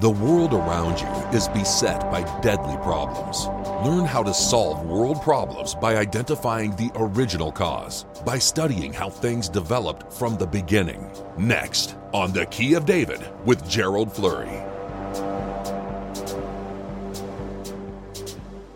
The 0.00 0.08
world 0.08 0.54
around 0.54 1.00
you 1.00 1.08
is 1.36 1.48
beset 1.48 2.08
by 2.08 2.22
deadly 2.40 2.76
problems. 2.84 3.48
Learn 3.84 4.04
how 4.04 4.22
to 4.22 4.32
solve 4.32 4.86
world 4.86 5.20
problems 5.22 5.74
by 5.74 5.96
identifying 5.96 6.70
the 6.76 6.92
original 6.94 7.50
cause, 7.50 8.04
by 8.24 8.38
studying 8.38 8.92
how 8.92 9.10
things 9.10 9.48
developed 9.48 10.12
from 10.12 10.36
the 10.36 10.46
beginning. 10.46 11.10
Next, 11.36 11.96
on 12.14 12.32
The 12.32 12.46
Key 12.46 12.74
of 12.74 12.86
David 12.86 13.28
with 13.44 13.68
Gerald 13.68 14.12
Flurry. 14.12 14.62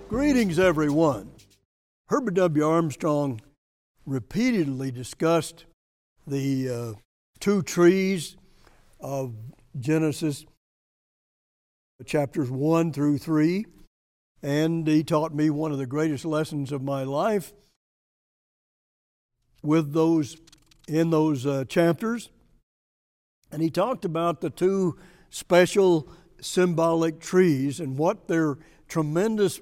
Greetings, 0.09 0.59
everyone. 0.59 1.31
Herbert 2.09 2.35
W. 2.35 2.67
Armstrong 2.67 3.41
repeatedly 4.07 4.91
discussed 4.91 5.67
the 6.27 6.69
uh, 6.69 6.93
two 7.39 7.63
trees 7.63 8.37
of 8.99 9.37
Genesis 9.79 10.47
chapters 12.07 12.51
1 12.51 12.93
through 12.93 13.19
3. 13.19 13.67
And 14.43 14.87
he 14.87 15.05
taught 15.05 15.35
me 15.35 15.51
one 15.51 15.73
of 15.73 15.79
the 15.79 15.87
greatest 15.87 16.25
lessons 16.25 16.73
of 16.73 16.83
my 16.83 17.05
life 17.05 17.53
with 19.63 19.93
those 19.93 20.37
in 20.89 21.11
those 21.11 21.47
uh, 21.47 21.65
chapters. 21.69 22.31
And 23.53 23.63
he 23.63 23.71
talked 23.71 24.05
about 24.05 24.41
the 24.41 24.51
two 24.51 24.99
special 25.31 26.09
symbolic 26.41 27.21
trees 27.21 27.79
and 27.79 27.97
what 27.97 28.27
their 28.27 28.59
tremendous 28.89 29.61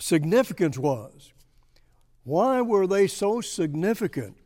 significance 0.00 0.76
was. 0.76 1.32
Why 2.24 2.60
were 2.60 2.86
they 2.86 3.06
so 3.06 3.40
significant? 3.40 4.36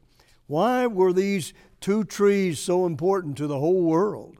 Why 0.47 0.87
were 0.87 1.13
these 1.13 1.55
two 1.81 2.05
trees 2.05 2.59
so 2.59 2.87
important 2.87 3.37
to 3.39 3.47
the 3.47 3.59
whole 3.59 3.83
world? 3.83 4.39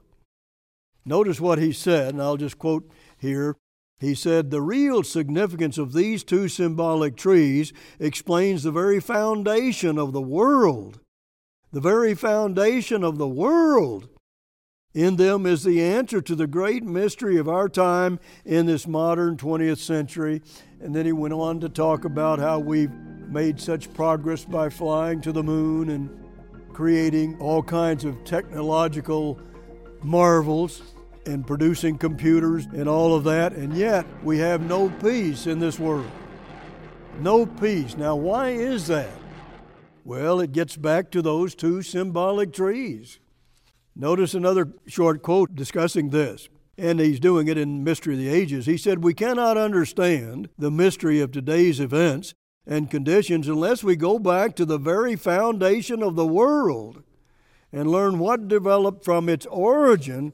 Notice 1.05 1.41
what 1.41 1.59
he 1.59 1.71
said, 1.71 2.13
and 2.13 2.21
I'll 2.21 2.37
just 2.37 2.57
quote 2.57 2.89
here. 3.17 3.55
He 3.99 4.15
said, 4.15 4.51
The 4.51 4.61
real 4.61 5.03
significance 5.03 5.77
of 5.77 5.93
these 5.93 6.23
two 6.23 6.47
symbolic 6.47 7.15
trees 7.15 7.73
explains 7.99 8.63
the 8.63 8.71
very 8.71 8.99
foundation 8.99 9.97
of 9.97 10.13
the 10.13 10.21
world. 10.21 10.99
The 11.71 11.81
very 11.81 12.13
foundation 12.13 13.03
of 13.03 13.17
the 13.17 13.27
world. 13.27 14.09
In 14.93 15.15
them 15.15 15.45
is 15.45 15.63
the 15.63 15.81
answer 15.81 16.21
to 16.21 16.35
the 16.35 16.45
great 16.45 16.83
mystery 16.83 17.37
of 17.37 17.49
our 17.49 17.67
time 17.67 18.19
in 18.45 18.67
this 18.67 18.85
modern 18.85 19.37
20th 19.37 19.79
century. 19.79 20.41
And 20.79 20.95
then 20.95 21.05
he 21.05 21.11
went 21.11 21.33
on 21.33 21.59
to 21.61 21.69
talk 21.69 22.05
about 22.05 22.39
how 22.39 22.59
we've 22.59 22.93
made 23.27 23.59
such 23.59 23.91
progress 23.93 24.45
by 24.45 24.69
flying 24.69 25.19
to 25.21 25.31
the 25.31 25.41
moon 25.41 25.89
and 25.89 26.09
creating 26.73 27.39
all 27.39 27.63
kinds 27.63 28.05
of 28.05 28.23
technological 28.23 29.39
marvels 30.03 30.92
and 31.25 31.45
producing 31.45 31.97
computers 31.97 32.65
and 32.65 32.87
all 32.87 33.15
of 33.15 33.23
that, 33.23 33.53
and 33.53 33.75
yet 33.75 34.05
we 34.23 34.37
have 34.39 34.61
no 34.61 34.89
peace 34.89 35.47
in 35.47 35.59
this 35.59 35.79
world. 35.79 36.09
No 37.19 37.45
peace. 37.45 37.95
Now, 37.95 38.15
why 38.15 38.49
is 38.49 38.87
that? 38.87 39.11
Well, 40.03 40.39
it 40.39 40.51
gets 40.51 40.75
back 40.75 41.11
to 41.11 41.21
those 41.21 41.55
two 41.55 41.81
symbolic 41.81 42.51
trees. 42.51 43.19
Notice 43.95 44.33
another 44.33 44.73
short 44.87 45.21
quote 45.21 45.55
discussing 45.55 46.09
this, 46.09 46.49
and 46.77 46.99
he's 46.99 47.19
doing 47.19 47.47
it 47.47 47.57
in 47.57 47.83
Mystery 47.83 48.15
of 48.15 48.19
the 48.19 48.29
Ages. 48.29 48.65
He 48.65 48.77
said, 48.77 49.03
We 49.03 49.13
cannot 49.13 49.57
understand 49.57 50.49
the 50.57 50.71
mystery 50.71 51.19
of 51.21 51.31
today's 51.31 51.79
events 51.79 52.33
and 52.65 52.89
conditions 52.89 53.47
unless 53.47 53.83
we 53.83 53.95
go 53.95 54.17
back 54.17 54.55
to 54.55 54.65
the 54.65 54.77
very 54.77 55.15
foundation 55.15 56.01
of 56.01 56.15
the 56.15 56.25
world 56.25 57.03
and 57.71 57.89
learn 57.89 58.19
what 58.19 58.47
developed 58.47 59.03
from 59.03 59.29
its 59.29 59.45
origin 59.47 60.33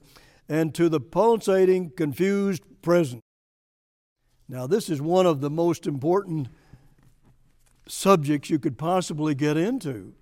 and 0.49 0.73
to 0.73 0.89
the 0.89 0.99
pulsating, 0.99 1.91
confused 1.91 2.63
present. 2.81 3.21
Now, 4.49 4.65
this 4.65 4.89
is 4.89 4.99
one 4.99 5.27
of 5.27 5.41
the 5.41 5.49
most 5.49 5.85
important 5.85 6.47
subjects 7.87 8.49
you 8.49 8.57
could 8.57 8.77
possibly 8.77 9.35
get 9.35 9.57
into. 9.57 10.13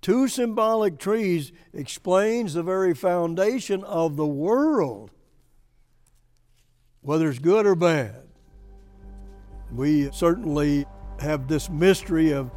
Two 0.00 0.26
symbolic 0.28 0.98
trees 0.98 1.52
explains 1.72 2.54
the 2.54 2.62
very 2.62 2.94
foundation 2.94 3.84
of 3.84 4.16
the 4.16 4.26
world, 4.26 5.10
whether 7.02 7.28
it's 7.28 7.38
good 7.38 7.66
or 7.66 7.76
bad. 7.76 8.24
We 9.70 10.10
certainly 10.10 10.86
have 11.20 11.48
this 11.48 11.70
mystery 11.70 12.32
of 12.32 12.50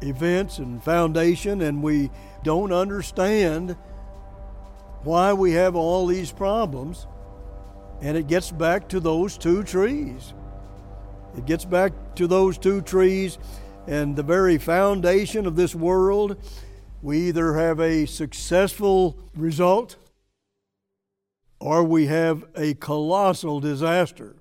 events 0.00 0.58
and 0.58 0.82
foundation, 0.82 1.60
and 1.60 1.82
we 1.82 2.10
don't 2.42 2.72
understand 2.72 3.76
why 5.02 5.32
we 5.32 5.52
have 5.52 5.76
all 5.76 6.06
these 6.06 6.32
problems. 6.32 7.06
And 8.00 8.16
it 8.16 8.26
gets 8.26 8.50
back 8.50 8.88
to 8.90 9.00
those 9.00 9.36
two 9.36 9.64
trees. 9.64 10.34
It 11.36 11.46
gets 11.46 11.64
back 11.64 11.92
to 12.16 12.26
those 12.26 12.58
two 12.58 12.80
trees 12.80 13.38
and 13.86 14.14
the 14.16 14.22
very 14.22 14.58
foundation 14.58 15.46
of 15.46 15.56
this 15.56 15.74
world. 15.74 16.36
We 17.02 17.28
either 17.28 17.54
have 17.54 17.80
a 17.80 18.06
successful 18.06 19.18
result 19.34 19.96
or 21.60 21.82
we 21.82 22.06
have 22.06 22.44
a 22.56 22.74
colossal 22.74 23.60
disaster, 23.60 24.36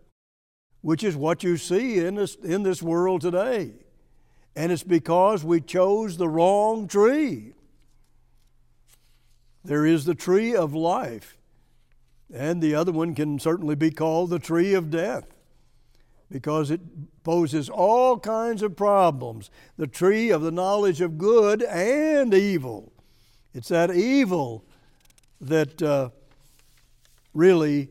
which 0.82 1.04
is 1.04 1.16
what 1.16 1.44
you 1.44 1.58
see 1.58 2.00
in 2.00 2.16
this, 2.16 2.36
in 2.36 2.64
this 2.64 2.82
world 2.82 3.22
today. 3.22 3.72
And 4.56 4.72
it's 4.72 4.84
because 4.84 5.44
we 5.44 5.62
chose 5.62 6.18
the 6.18 6.28
wrong 6.28 6.88
tree. 6.88 7.54
There 9.68 9.86
is 9.86 10.06
the 10.06 10.16
tree 10.16 10.56
of 10.56 10.74
life, 10.74 11.38
and 12.34 12.62
the 12.62 12.74
other 12.74 12.94
one 12.94 13.14
can 13.14 13.38
certainly 13.38 13.76
be 13.76 13.92
called 13.92 14.30
the 14.30 14.40
tree 14.40 14.74
of 14.74 14.90
death 14.90 15.26
because 16.32 16.72
it 16.72 16.80
poses 17.26 17.70
all 17.70 18.18
kinds 18.18 18.62
of 18.62 18.78
problems. 18.78 19.52
The 19.76 19.86
tree 19.86 20.30
of 20.30 20.42
the 20.42 20.52
knowledge 20.52 21.02
of 21.02 21.18
good 21.18 21.62
and 21.64 22.34
evil. 22.34 22.94
It's 23.54 23.68
that 23.68 23.94
evil 23.94 24.64
that 25.42 25.82
uh, 25.82 26.12
really 27.34 27.90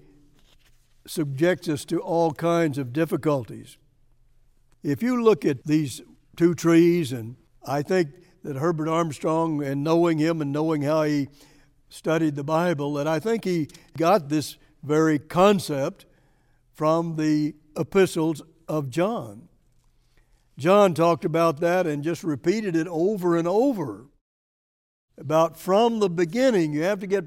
subjects 1.06 1.69
us 1.69 1.84
to 1.84 2.00
all 2.00 2.32
kinds 2.32 2.78
of 2.78 2.94
difficulties. 2.94 3.76
If 4.82 5.03
you 5.03 5.22
look 5.22 5.44
at 5.44 5.65
these 5.65 6.00
two 6.36 6.54
trees, 6.54 7.12
and 7.12 7.36
I 7.66 7.82
think 7.82 8.09
that 8.44 8.56
Herbert 8.56 8.88
Armstrong, 8.88 9.62
and 9.62 9.84
knowing 9.84 10.16
him 10.16 10.41
and 10.41 10.53
knowing 10.53 10.81
how 10.81 11.03
he 11.03 11.28
studied 11.88 12.34
the 12.34 12.44
Bible 12.44 12.94
that 12.94 13.06
I 13.06 13.19
think 13.19 13.44
he 13.44 13.69
got 13.97 14.28
this 14.28 14.56
very 14.82 15.19
concept 15.19 16.06
from 16.74 17.16
the 17.16 17.54
epistles 17.76 18.42
of 18.69 18.91
John. 18.91 19.48
John 20.58 20.94
talked 20.94 21.24
about 21.24 21.60
that 21.60 21.86
and 21.86 22.02
just 22.02 22.24
repeated 22.24 22.76
it 22.76 22.88
over 22.88 23.36
and 23.36 23.47
over. 23.47 24.06
About 25.19 25.58
from 25.58 25.98
the 25.98 26.10
beginning, 26.10 26.72
you 26.72 26.82
have 26.82 27.00
to 27.00 27.06
get 27.06 27.24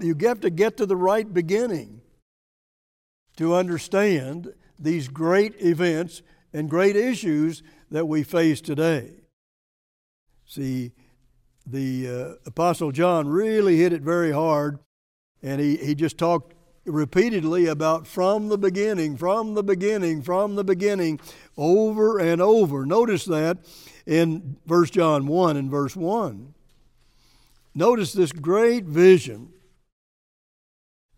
you 0.00 0.16
have 0.22 0.40
to 0.40 0.50
get 0.50 0.78
to 0.78 0.86
the 0.86 0.96
right 0.96 1.32
beginning 1.32 2.00
to 3.36 3.54
understand 3.54 4.54
these 4.78 5.08
great 5.08 5.54
events 5.60 6.22
and 6.52 6.70
great 6.70 6.96
issues 6.96 7.62
that 7.90 8.06
we 8.08 8.22
face 8.22 8.60
today. 8.60 9.10
See, 10.46 10.92
the 11.66 12.08
uh, 12.08 12.34
Apostle 12.46 12.92
John 12.92 13.28
really 13.28 13.76
hit 13.78 13.92
it 13.92 14.02
very 14.02 14.32
hard, 14.32 14.78
and 15.42 15.60
he, 15.60 15.76
he 15.76 15.94
just 15.94 16.18
talked 16.18 16.54
repeatedly 16.84 17.66
about 17.66 18.06
from 18.06 18.48
the 18.48 18.58
beginning, 18.58 19.16
from 19.16 19.54
the 19.54 19.62
beginning, 19.62 20.22
from 20.22 20.56
the 20.56 20.64
beginning, 20.64 21.20
over 21.56 22.18
and 22.18 22.40
over. 22.42 22.84
Notice 22.84 23.24
that 23.26 23.58
in 24.06 24.56
1 24.66 24.86
John 24.86 25.26
1 25.26 25.56
and 25.56 25.70
verse 25.70 25.94
1. 25.94 26.54
Notice 27.74 28.12
this 28.12 28.32
great 28.32 28.84
vision 28.84 29.50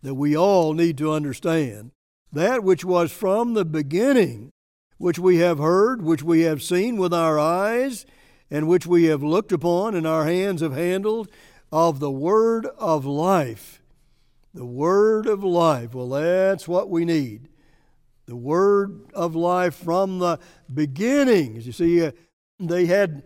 that 0.03 0.15
we 0.15 0.37
all 0.37 0.75
need 0.75 0.99
to 0.99 1.13
understand. 1.13 1.91
That 2.33 2.63
which 2.63 2.85
was 2.85 3.11
from 3.11 3.55
the 3.55 3.65
beginning, 3.65 4.51
which 4.99 5.19
we 5.19 5.39
have 5.39 5.59
heard, 5.59 6.03
which 6.03 6.23
we 6.23 6.43
have 6.43 6.63
seen 6.63 6.97
with 6.97 7.15
our 7.15 7.39
eyes, 7.39 8.05
and 8.55 8.69
which 8.69 8.87
we 8.87 9.07
have 9.07 9.21
looked 9.21 9.51
upon 9.51 9.97
and 9.97 10.07
our 10.07 10.27
hands 10.27 10.61
have 10.61 10.75
handled 10.75 11.29
of 11.73 11.99
the 11.99 12.11
word 12.11 12.65
of 12.79 13.05
life. 13.05 13.83
The 14.55 14.65
word 14.65 15.27
of 15.27 15.43
life. 15.43 15.93
Well, 15.93 16.09
that's 16.11 16.69
what 16.69 16.89
we 16.89 17.05
need. 17.05 17.49
The 18.27 18.37
word 18.37 19.11
of 19.13 19.35
life 19.35 19.75
from 19.75 20.21
the 20.21 20.39
beginning. 20.73 21.57
As 21.57 21.67
you 21.67 21.73
see, 21.73 22.07
uh, 22.07 22.13
they 22.61 22.87
had 22.87 23.25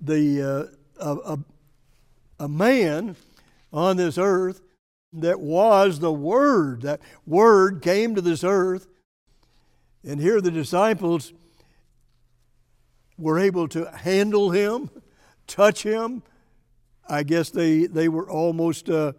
the 0.00 0.72
uh, 0.98 1.06
a, 1.06 1.34
a, 1.34 1.38
a 2.38 2.48
man 2.48 3.16
on 3.74 3.98
this 3.98 4.16
earth 4.16 4.62
that 5.12 5.40
was 5.40 5.98
the 5.98 6.12
Word. 6.12 6.82
That 6.82 7.00
Word 7.26 7.82
came 7.82 8.14
to 8.14 8.22
this 8.22 8.42
earth. 8.42 8.86
And 10.02 10.20
here 10.20 10.40
the 10.40 10.50
disciples 10.50 11.34
were 13.20 13.38
able 13.38 13.68
to 13.68 13.90
handle 13.90 14.50
him, 14.50 14.90
touch 15.46 15.82
him. 15.82 16.22
I 17.08 17.22
guess 17.22 17.50
they, 17.50 17.86
they 17.86 18.08
were 18.08 18.28
almost 18.28 18.88
uh, 18.88 19.12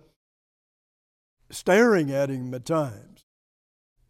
staring 1.50 2.12
at 2.12 2.30
him 2.30 2.53
at 2.53 2.65
times 2.65 3.24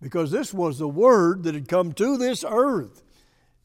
because 0.01 0.31
this 0.31 0.53
was 0.53 0.79
the 0.79 0.87
word 0.87 1.43
that 1.43 1.53
had 1.53 1.67
come 1.67 1.93
to 1.93 2.17
this 2.17 2.43
earth. 2.47 3.03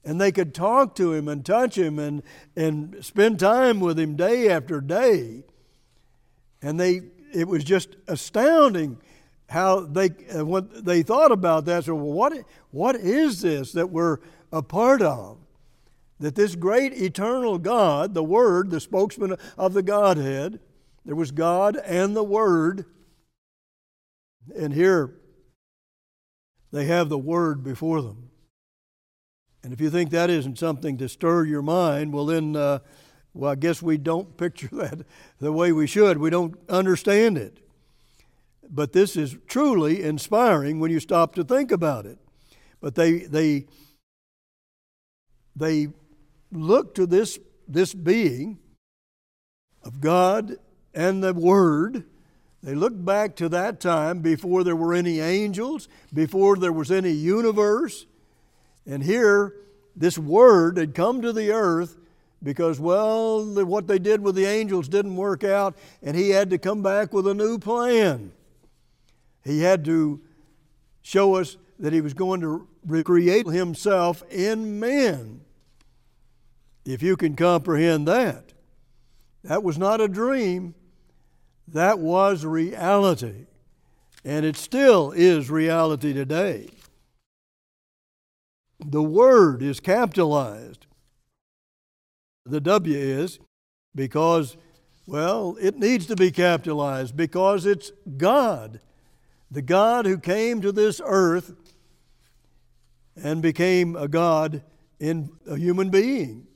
And 0.05 0.21
they 0.21 0.31
could 0.31 0.55
talk 0.55 0.95
to 0.97 1.13
him 1.13 1.27
and 1.27 1.45
touch 1.45 1.77
him 1.77 1.99
and, 1.99 2.23
and 2.55 3.05
spend 3.05 3.41
time 3.41 3.81
with 3.81 3.99
him 3.99 4.15
day 4.15 4.49
after 4.49 4.81
day. 4.81 5.43
And 6.63 6.79
they, 6.79 7.03
it 7.35 7.49
was 7.49 7.65
just 7.65 7.97
astounding 8.07 8.99
how 9.49 9.81
they, 9.81 10.11
uh, 10.37 10.45
what 10.45 10.85
they 10.85 11.03
thought 11.03 11.33
about 11.33 11.65
that. 11.65 11.85
So, 11.85 11.95
what, 11.95 12.35
what 12.71 12.97
is 12.97 13.43
this 13.43 13.73
that 13.73 13.91
we're 13.91 14.19
a 14.53 14.63
part 14.63 15.03
of? 15.03 15.39
That 16.19 16.35
this 16.35 16.55
great 16.55 16.95
eternal 16.95 17.59
God, 17.59 18.15
the 18.15 18.25
Word, 18.25 18.71
the 18.71 18.81
spokesman 18.81 19.37
of 19.59 19.75
the 19.75 19.83
Godhead, 19.83 20.61
there 21.05 21.17
was 21.17 21.31
God 21.31 21.77
and 21.77 22.17
the 22.17 22.25
Word. 22.25 22.87
And 24.57 24.73
here 24.73 25.15
they 26.73 26.87
have 26.87 27.09
the 27.09 27.19
Word 27.19 27.63
before 27.63 28.03
them. 28.03 28.31
And 29.63 29.73
if 29.73 29.81
you 29.81 29.91
think 29.91 30.11
that 30.11 30.31
isn't 30.31 30.59
something 30.59 30.97
to 30.99 31.09
stir 31.09 31.45
your 31.45 31.63
mind, 31.63 32.13
well, 32.13 32.27
then, 32.27 32.55
uh, 32.55 32.79
well, 33.35 33.51
I 33.51 33.57
guess 33.57 33.83
we 33.83 33.99
don't 33.99 34.37
picture 34.37 34.69
that 34.73 35.05
the 35.41 35.53
way 35.53 35.73
we 35.73 35.87
should. 35.87 36.19
We 36.19 36.31
don't 36.31 36.57
understand 36.69 37.37
it. 37.37 37.59
But 38.69 38.93
this 38.93 39.17
is 39.17 39.37
truly 39.47 40.03
inspiring 40.03 40.81
when 40.81 40.91
you 40.91 41.01
stop 41.01 41.35
to 41.35 41.45
think 41.45 41.73
about 41.73 42.07
it. 42.07 42.19
But 42.81 42.95
they, 42.95 43.21
they, 43.21 43.67
they 45.55 45.89
look 46.53 46.95
to 46.97 47.07
this, 47.07 47.39
this 47.69 47.95
being 47.95 48.59
of 49.83 50.01
God 50.01 50.57
and 50.95 51.23
the 51.23 51.35
Word 51.35 52.05
they 52.67 52.75
look 52.75 53.05
back 53.05 53.37
to 53.37 53.49
that 53.51 53.79
time 53.79 54.23
before 54.23 54.65
there 54.65 54.75
were 54.75 54.93
any 54.93 55.21
angels, 55.21 55.89
before 56.13 56.57
there 56.57 56.73
was 56.73 56.91
any 56.91 57.13
universe. 57.13 58.07
And 58.85 59.05
here, 59.05 59.55
this 59.95 60.19
word 60.19 60.77
had 60.77 60.93
come 60.93 61.23
to 61.23 61.33
the 61.33 61.53
earth 61.53 61.97
because, 62.43 62.81
well, 62.81 63.45
what 63.65 63.87
they 63.87 64.01
did 64.01 64.21
with 64.21 64.35
the 64.35 64.47
angels 64.47 64.89
didn't 64.89 65.15
work 65.15 65.45
out, 65.45 65.77
and 66.03 66.17
he 66.17 66.31
had 66.31 66.51
to 66.51 66.59
come 66.59 66.83
back 66.83 67.13
with 67.13 67.29
a 67.29 67.35
new 67.35 67.57
plan. 67.57 68.33
He 69.45 69.61
had 69.61 69.85
to 69.85 70.21
show 71.03 71.37
us 71.37 71.57
that 71.79 71.93
he 71.93 72.01
was 72.01 72.15
going 72.15 72.41
to 72.41 72.67
recreate 72.85 73.47
himself 73.47 74.25
in 74.29 74.81
men. 74.81 75.41
If 76.87 77.03
you 77.03 77.17
can 77.17 77.35
comprehend 77.35 78.07
that, 78.07 78.53
that 79.43 79.65
was 79.65 79.77
not 79.77 80.01
a 80.01 80.07
dream. 80.07 80.75
That 81.67 81.99
was 81.99 82.45
reality. 82.45 83.47
And 84.25 84.47
it 84.47 84.57
still 84.57 85.11
is 85.11 85.51
reality 85.51 86.13
today. 86.13 86.69
The 88.79 89.03
word 89.03 89.63
is 89.63 89.81
capitalized. 89.81 90.87
The 92.45 92.61
W 92.61 92.97
is 92.97 93.41
because, 93.93 94.57
well, 95.07 95.57
it 95.61 95.77
needs 95.77 96.07
to 96.07 96.15
be 96.15 96.31
capitalized 96.31 97.17
because 97.17 97.67
it's 97.67 97.91
God. 98.17 98.79
The 99.51 99.63
God 99.63 100.07
who 100.07 100.19
came 100.19 100.61
to 100.61 100.71
this 100.71 101.01
earth 101.05 101.53
and 103.17 103.43
became 103.43 103.97
a 103.97 104.07
God 104.07 104.63
in 105.01 105.31
a 105.49 105.57
human 105.57 105.91
being. 105.91 106.47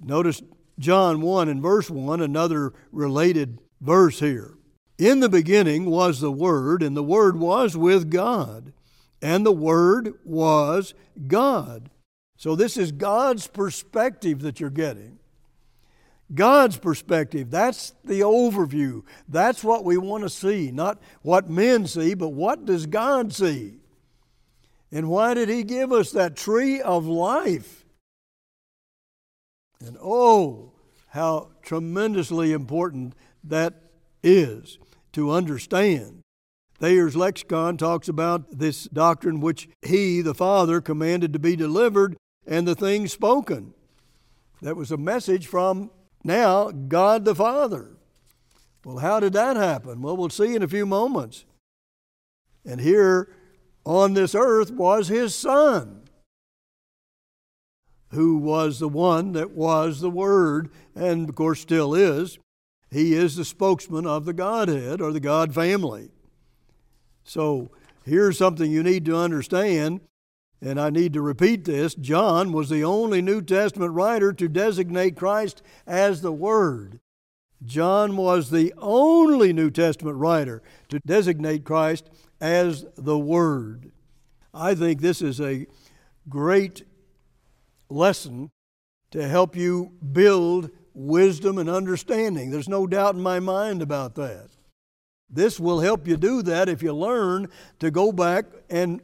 Notice 0.00 0.42
John 0.78 1.20
1 1.20 1.48
and 1.48 1.62
verse 1.62 1.90
1, 1.90 2.20
another 2.20 2.72
related 2.90 3.58
verse 3.80 4.20
here. 4.20 4.54
In 4.98 5.20
the 5.20 5.28
beginning 5.28 5.86
was 5.86 6.20
the 6.20 6.32
Word, 6.32 6.82
and 6.82 6.96
the 6.96 7.02
Word 7.02 7.38
was 7.38 7.76
with 7.76 8.10
God, 8.10 8.72
and 9.22 9.44
the 9.44 9.52
Word 9.52 10.14
was 10.24 10.94
God. 11.26 11.90
So, 12.36 12.56
this 12.56 12.76
is 12.76 12.92
God's 12.92 13.46
perspective 13.46 14.40
that 14.40 14.60
you're 14.60 14.70
getting. 14.70 15.18
God's 16.34 16.76
perspective, 16.76 17.50
that's 17.50 17.92
the 18.04 18.20
overview. 18.20 19.02
That's 19.28 19.64
what 19.64 19.84
we 19.84 19.96
want 19.96 20.22
to 20.22 20.30
see, 20.30 20.70
not 20.70 21.00
what 21.22 21.50
men 21.50 21.86
see, 21.86 22.14
but 22.14 22.28
what 22.28 22.64
does 22.64 22.86
God 22.86 23.32
see? 23.32 23.78
And 24.92 25.08
why 25.08 25.34
did 25.34 25.48
He 25.48 25.64
give 25.64 25.92
us 25.92 26.12
that 26.12 26.36
tree 26.36 26.80
of 26.80 27.06
life? 27.06 27.79
And 29.84 29.96
oh, 30.02 30.72
how 31.08 31.50
tremendously 31.62 32.52
important 32.52 33.14
that 33.44 33.74
is 34.22 34.78
to 35.12 35.30
understand. 35.30 36.22
Thayer's 36.78 37.16
lexicon 37.16 37.76
talks 37.76 38.08
about 38.08 38.58
this 38.58 38.84
doctrine 38.84 39.40
which 39.40 39.68
he, 39.82 40.20
the 40.22 40.34
Father, 40.34 40.80
commanded 40.80 41.32
to 41.32 41.38
be 41.38 41.56
delivered 41.56 42.16
and 42.46 42.66
the 42.66 42.74
things 42.74 43.12
spoken. 43.12 43.74
That 44.62 44.76
was 44.76 44.90
a 44.90 44.96
message 44.96 45.46
from 45.46 45.90
now 46.24 46.70
God 46.70 47.24
the 47.24 47.34
Father. 47.34 47.96
Well, 48.84 48.98
how 48.98 49.20
did 49.20 49.34
that 49.34 49.56
happen? 49.56 50.00
Well, 50.00 50.16
we'll 50.16 50.30
see 50.30 50.54
in 50.54 50.62
a 50.62 50.68
few 50.68 50.86
moments. 50.86 51.44
And 52.64 52.80
here 52.80 53.34
on 53.84 54.14
this 54.14 54.34
earth 54.34 54.70
was 54.70 55.08
his 55.08 55.34
Son, 55.34 56.02
who 58.10 58.36
was 58.36 58.78
the 58.78 58.88
one 58.88 59.32
that 59.32 59.52
was 59.52 60.00
the 60.00 60.10
Word, 60.10 60.70
and 60.94 61.28
of 61.28 61.34
course 61.34 61.60
still 61.60 61.94
is. 61.94 62.38
He 62.90 63.14
is 63.14 63.36
the 63.36 63.44
spokesman 63.44 64.06
of 64.06 64.24
the 64.24 64.32
Godhead 64.32 65.00
or 65.00 65.12
the 65.12 65.20
God 65.20 65.54
family. 65.54 66.10
So 67.22 67.70
here's 68.04 68.38
something 68.38 68.70
you 68.70 68.82
need 68.82 69.04
to 69.04 69.16
understand, 69.16 70.00
and 70.60 70.80
I 70.80 70.90
need 70.90 71.12
to 71.12 71.22
repeat 71.22 71.64
this. 71.64 71.94
John 71.94 72.52
was 72.52 72.68
the 72.68 72.82
only 72.82 73.22
New 73.22 73.42
Testament 73.42 73.92
writer 73.92 74.32
to 74.32 74.48
designate 74.48 75.16
Christ 75.16 75.62
as 75.86 76.20
the 76.20 76.32
Word. 76.32 76.98
John 77.64 78.16
was 78.16 78.50
the 78.50 78.74
only 78.78 79.52
New 79.52 79.70
Testament 79.70 80.16
writer 80.16 80.62
to 80.88 80.98
designate 81.00 81.64
Christ 81.64 82.10
as 82.40 82.86
the 82.96 83.18
Word. 83.18 83.92
I 84.52 84.74
think 84.74 85.00
this 85.00 85.22
is 85.22 85.40
a 85.40 85.66
great 86.28 86.82
lesson 87.90 88.50
to 89.10 89.26
help 89.26 89.56
you 89.56 89.92
build 90.12 90.70
wisdom 90.94 91.58
and 91.58 91.68
understanding. 91.68 92.50
There's 92.50 92.68
no 92.68 92.86
doubt 92.86 93.14
in 93.14 93.20
my 93.20 93.40
mind 93.40 93.82
about 93.82 94.14
that. 94.16 94.50
This 95.28 95.60
will 95.60 95.80
help 95.80 96.08
you 96.08 96.16
do 96.16 96.42
that 96.42 96.68
if 96.68 96.82
you 96.82 96.92
learn 96.92 97.48
to 97.78 97.90
go 97.90 98.12
back 98.12 98.46
and, 98.68 99.00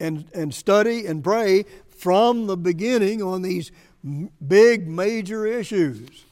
and, 0.00 0.26
and 0.34 0.52
study 0.52 1.06
and 1.06 1.22
pray 1.22 1.64
from 1.88 2.46
the 2.46 2.56
beginning 2.56 3.22
on 3.22 3.42
these 3.42 3.70
big 4.46 4.88
major 4.88 5.46
issues. 5.46 6.24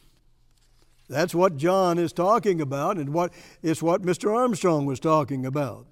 That's 1.08 1.34
what 1.34 1.56
John 1.56 1.98
is 1.98 2.12
talking 2.12 2.60
about, 2.60 2.96
and 2.96 3.12
what 3.12 3.32
it's 3.62 3.82
what 3.82 4.02
Mr. 4.02 4.34
Armstrong 4.34 4.86
was 4.86 5.00
talking 5.00 5.44
about. 5.44 5.86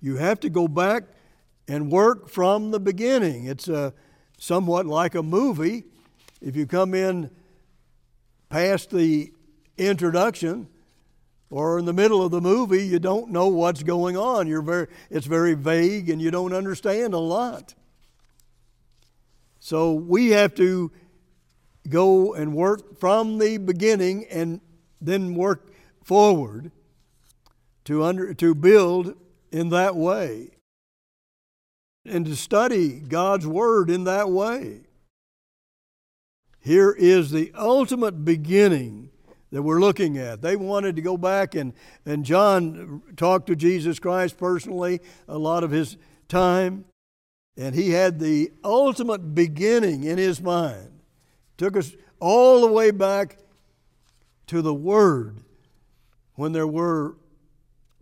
You 0.00 0.16
have 0.16 0.40
to 0.40 0.50
go 0.50 0.68
back 0.68 1.04
and 1.68 1.90
work 1.90 2.28
from 2.30 2.70
the 2.70 2.80
beginning. 2.80 3.44
It's 3.44 3.68
a, 3.68 3.92
somewhat 4.36 4.86
like 4.86 5.14
a 5.14 5.22
movie 5.22 5.84
if 6.40 6.54
you 6.54 6.66
come 6.66 6.94
in 6.94 7.30
past 8.48 8.90
the 8.90 9.32
introduction 9.78 10.68
or 11.50 11.78
in 11.78 11.84
the 11.84 11.92
middle 11.92 12.22
of 12.22 12.30
the 12.30 12.40
movie, 12.40 12.86
you 12.86 12.98
don't 12.98 13.30
know 13.30 13.48
what's 13.48 13.82
going 13.82 14.16
on. 14.16 14.46
You're 14.46 14.62
very, 14.62 14.88
it's 15.10 15.26
very 15.26 15.54
vague 15.54 16.10
and 16.10 16.20
you 16.20 16.30
don't 16.30 16.52
understand 16.52 17.14
a 17.14 17.18
lot. 17.18 17.74
So 19.60 19.94
we 19.94 20.30
have 20.30 20.54
to 20.56 20.92
go 21.88 22.34
and 22.34 22.54
work 22.54 22.98
from 22.98 23.38
the 23.38 23.58
beginning 23.58 24.26
and 24.30 24.60
then 25.00 25.34
work 25.34 25.72
forward 26.04 26.70
to, 27.84 28.04
under, 28.04 28.34
to 28.34 28.54
build 28.54 29.14
in 29.50 29.70
that 29.70 29.96
way 29.96 30.55
and 32.08 32.26
to 32.26 32.36
study 32.36 33.00
God's 33.00 33.46
Word 33.46 33.90
in 33.90 34.04
that 34.04 34.30
way. 34.30 34.82
Here 36.60 36.90
is 36.90 37.30
the 37.30 37.52
ultimate 37.54 38.24
beginning 38.24 39.10
that 39.52 39.62
we're 39.62 39.80
looking 39.80 40.18
at. 40.18 40.42
They 40.42 40.56
wanted 40.56 40.96
to 40.96 41.02
go 41.02 41.16
back, 41.16 41.54
and, 41.54 41.72
and 42.04 42.24
John 42.24 43.02
talked 43.16 43.46
to 43.46 43.56
Jesus 43.56 43.98
Christ 43.98 44.36
personally 44.36 45.00
a 45.28 45.38
lot 45.38 45.62
of 45.62 45.70
his 45.70 45.96
time, 46.28 46.84
and 47.56 47.74
he 47.74 47.90
had 47.90 48.18
the 48.18 48.52
ultimate 48.64 49.34
beginning 49.34 50.04
in 50.04 50.18
his 50.18 50.42
mind. 50.42 51.00
Took 51.56 51.76
us 51.76 51.92
all 52.18 52.60
the 52.60 52.72
way 52.72 52.90
back 52.90 53.38
to 54.48 54.62
the 54.62 54.74
Word 54.74 55.38
when 56.34 56.52
there 56.52 56.66
were 56.66 57.16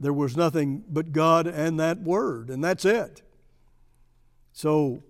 there 0.00 0.12
was 0.12 0.36
nothing 0.36 0.82
but 0.88 1.12
God 1.12 1.46
and 1.46 1.78
that 1.78 2.00
Word, 2.00 2.50
and 2.50 2.62
that's 2.62 2.84
it. 2.84 3.22
So, 4.54 5.02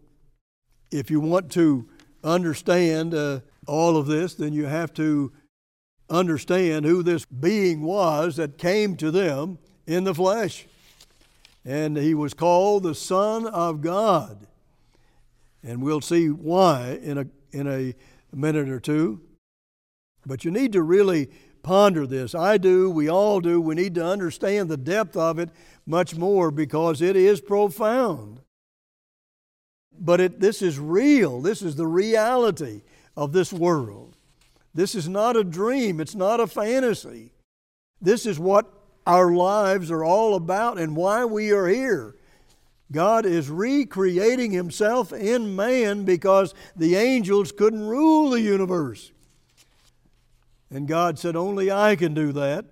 if 0.90 1.10
you 1.10 1.20
want 1.20 1.52
to 1.52 1.86
understand 2.24 3.14
uh, 3.14 3.40
all 3.66 3.98
of 3.98 4.06
this, 4.06 4.34
then 4.34 4.54
you 4.54 4.64
have 4.64 4.94
to 4.94 5.32
understand 6.08 6.86
who 6.86 7.02
this 7.02 7.26
being 7.26 7.82
was 7.82 8.36
that 8.36 8.56
came 8.56 8.96
to 8.96 9.10
them 9.10 9.58
in 9.86 10.04
the 10.04 10.14
flesh. 10.14 10.66
And 11.62 11.94
he 11.94 12.14
was 12.14 12.32
called 12.32 12.84
the 12.84 12.94
Son 12.94 13.46
of 13.46 13.82
God. 13.82 14.46
And 15.62 15.82
we'll 15.82 16.00
see 16.00 16.30
why 16.30 16.98
in 17.02 17.18
a, 17.18 17.26
in 17.52 17.68
a 17.68 17.94
minute 18.34 18.70
or 18.70 18.80
two. 18.80 19.20
But 20.24 20.46
you 20.46 20.50
need 20.50 20.72
to 20.72 20.82
really 20.82 21.30
ponder 21.62 22.06
this. 22.06 22.34
I 22.34 22.56
do, 22.56 22.90
we 22.90 23.10
all 23.10 23.40
do. 23.40 23.60
We 23.60 23.74
need 23.74 23.94
to 23.96 24.06
understand 24.06 24.70
the 24.70 24.78
depth 24.78 25.18
of 25.18 25.38
it 25.38 25.50
much 25.84 26.16
more 26.16 26.50
because 26.50 27.02
it 27.02 27.14
is 27.14 27.42
profound. 27.42 28.40
But 29.98 30.20
it, 30.20 30.40
this 30.40 30.62
is 30.62 30.78
real. 30.78 31.40
This 31.40 31.62
is 31.62 31.76
the 31.76 31.86
reality 31.86 32.82
of 33.16 33.32
this 33.32 33.52
world. 33.52 34.16
This 34.74 34.94
is 34.94 35.08
not 35.08 35.36
a 35.36 35.44
dream, 35.44 36.00
it's 36.00 36.16
not 36.16 36.40
a 36.40 36.46
fantasy. 36.46 37.30
This 38.00 38.26
is 38.26 38.38
what 38.38 38.70
our 39.06 39.32
lives 39.32 39.90
are 39.90 40.04
all 40.04 40.34
about 40.34 40.78
and 40.78 40.96
why 40.96 41.24
we 41.24 41.52
are 41.52 41.68
here. 41.68 42.16
God 42.90 43.24
is 43.24 43.50
recreating 43.50 44.50
Himself 44.50 45.12
in 45.12 45.56
man 45.56 46.04
because 46.04 46.54
the 46.76 46.96
angels 46.96 47.52
couldn't 47.52 47.86
rule 47.86 48.30
the 48.30 48.40
universe. 48.40 49.12
And 50.70 50.88
God 50.88 51.18
said, 51.18 51.36
Only 51.36 51.70
I 51.70 51.96
can 51.96 52.14
do 52.14 52.32
that. 52.32 52.66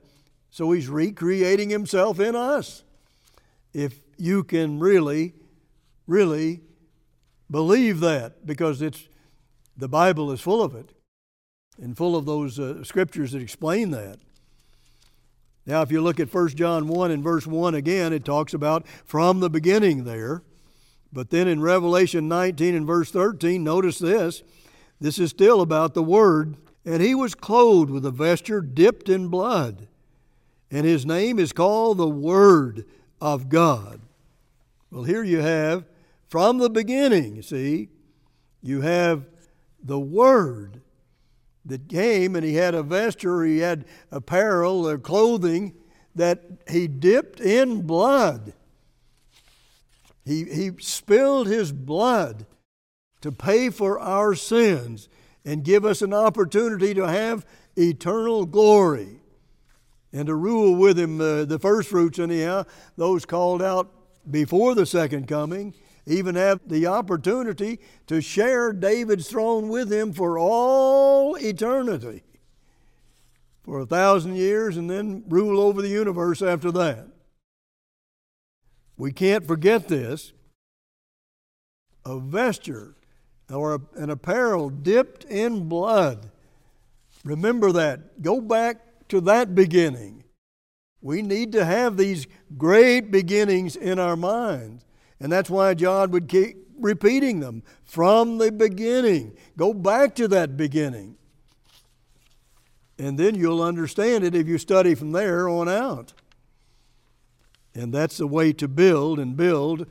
So 0.50 0.72
He's 0.72 0.88
recreating 0.88 1.70
Himself 1.70 2.20
in 2.20 2.34
us. 2.34 2.84
If 3.72 4.00
you 4.18 4.44
can 4.44 4.78
really, 4.78 5.34
really 6.06 6.60
believe 7.52 8.00
that, 8.00 8.44
because 8.44 8.82
it's 8.82 9.08
the 9.76 9.88
Bible 9.88 10.32
is 10.32 10.40
full 10.40 10.62
of 10.62 10.74
it 10.74 10.90
and 11.80 11.96
full 11.96 12.16
of 12.16 12.26
those 12.26 12.58
uh, 12.58 12.82
scriptures 12.82 13.32
that 13.32 13.42
explain 13.42 13.90
that. 13.92 14.18
Now, 15.64 15.82
if 15.82 15.92
you 15.92 16.00
look 16.00 16.18
at 16.18 16.32
1 16.32 16.48
John 16.48 16.88
1 16.88 17.10
and 17.12 17.22
verse 17.22 17.46
1 17.46 17.74
again, 17.74 18.12
it 18.12 18.24
talks 18.24 18.52
about 18.52 18.86
from 19.04 19.40
the 19.40 19.50
beginning 19.50 20.04
there. 20.04 20.42
But 21.12 21.30
then 21.30 21.46
in 21.46 21.60
Revelation 21.60 22.26
19 22.26 22.74
and 22.74 22.86
verse 22.86 23.10
13, 23.10 23.62
notice 23.62 23.98
this. 23.98 24.42
This 25.00 25.18
is 25.18 25.30
still 25.30 25.60
about 25.60 25.94
the 25.94 26.02
Word. 26.02 26.56
And 26.84 27.00
he 27.00 27.14
was 27.14 27.34
clothed 27.34 27.90
with 27.90 28.04
a 28.04 28.10
vesture 28.10 28.60
dipped 28.60 29.08
in 29.08 29.28
blood. 29.28 29.86
And 30.70 30.84
his 30.84 31.06
name 31.06 31.38
is 31.38 31.52
called 31.52 31.98
the 31.98 32.08
Word 32.08 32.84
of 33.20 33.48
God. 33.48 34.00
Well, 34.90 35.04
here 35.04 35.22
you 35.22 35.40
have, 35.40 35.84
from 36.32 36.56
the 36.56 36.70
beginning, 36.70 37.36
you 37.36 37.42
see, 37.42 37.90
you 38.62 38.80
have 38.80 39.26
the 39.84 40.00
Word 40.00 40.80
that 41.66 41.90
came 41.90 42.34
and 42.34 42.42
he 42.42 42.54
had 42.54 42.74
a 42.74 42.82
vesture, 42.82 43.44
he 43.44 43.58
had 43.58 43.84
apparel 44.10 44.88
or 44.88 44.96
clothing 44.96 45.74
that 46.14 46.40
he 46.70 46.88
dipped 46.88 47.38
in 47.38 47.82
blood. 47.82 48.54
He, 50.24 50.44
he 50.44 50.70
spilled 50.78 51.48
his 51.48 51.70
blood 51.70 52.46
to 53.20 53.30
pay 53.30 53.68
for 53.68 54.00
our 54.00 54.34
sins 54.34 55.10
and 55.44 55.62
give 55.62 55.84
us 55.84 56.00
an 56.00 56.14
opportunity 56.14 56.94
to 56.94 57.06
have 57.06 57.44
eternal 57.76 58.46
glory 58.46 59.20
and 60.14 60.28
to 60.28 60.34
rule 60.34 60.76
with 60.76 60.98
him 60.98 61.20
uh, 61.20 61.44
the 61.44 61.58
first 61.58 61.90
fruits 61.90 62.18
anyhow 62.18 62.64
those 62.96 63.26
called 63.26 63.60
out 63.60 63.90
before 64.30 64.74
the 64.74 64.86
second 64.86 65.28
coming 65.28 65.74
even 66.06 66.34
have 66.34 66.60
the 66.66 66.86
opportunity 66.86 67.78
to 68.06 68.20
share 68.20 68.72
David's 68.72 69.28
throne 69.28 69.68
with 69.68 69.92
him 69.92 70.12
for 70.12 70.38
all 70.38 71.36
eternity, 71.36 72.22
for 73.62 73.80
a 73.80 73.86
thousand 73.86 74.36
years, 74.36 74.76
and 74.76 74.90
then 74.90 75.24
rule 75.28 75.60
over 75.60 75.80
the 75.80 75.88
universe 75.88 76.42
after 76.42 76.72
that. 76.72 77.06
We 78.96 79.12
can't 79.12 79.46
forget 79.46 79.88
this. 79.88 80.32
A 82.04 82.18
vesture 82.18 82.96
or 83.48 83.80
an 83.94 84.10
apparel 84.10 84.70
dipped 84.70 85.24
in 85.24 85.68
blood. 85.68 86.30
Remember 87.24 87.70
that. 87.72 88.22
Go 88.22 88.40
back 88.40 89.08
to 89.08 89.20
that 89.22 89.54
beginning. 89.54 90.24
We 91.00 91.22
need 91.22 91.52
to 91.52 91.64
have 91.64 91.96
these 91.96 92.26
great 92.56 93.10
beginnings 93.10 93.76
in 93.76 93.98
our 93.98 94.16
minds. 94.16 94.84
And 95.22 95.30
that's 95.30 95.48
why 95.48 95.74
John 95.74 96.10
would 96.10 96.28
keep 96.28 96.56
repeating 96.80 97.38
them 97.38 97.62
from 97.84 98.38
the 98.38 98.50
beginning. 98.50 99.36
Go 99.56 99.72
back 99.72 100.16
to 100.16 100.26
that 100.26 100.56
beginning. 100.56 101.16
And 102.98 103.16
then 103.16 103.36
you'll 103.36 103.62
understand 103.62 104.24
it 104.24 104.34
if 104.34 104.48
you 104.48 104.58
study 104.58 104.96
from 104.96 105.12
there 105.12 105.48
on 105.48 105.68
out. 105.68 106.12
And 107.72 107.94
that's 107.94 108.16
the 108.16 108.26
way 108.26 108.52
to 108.54 108.66
build 108.66 109.20
and 109.20 109.36
build 109.36 109.86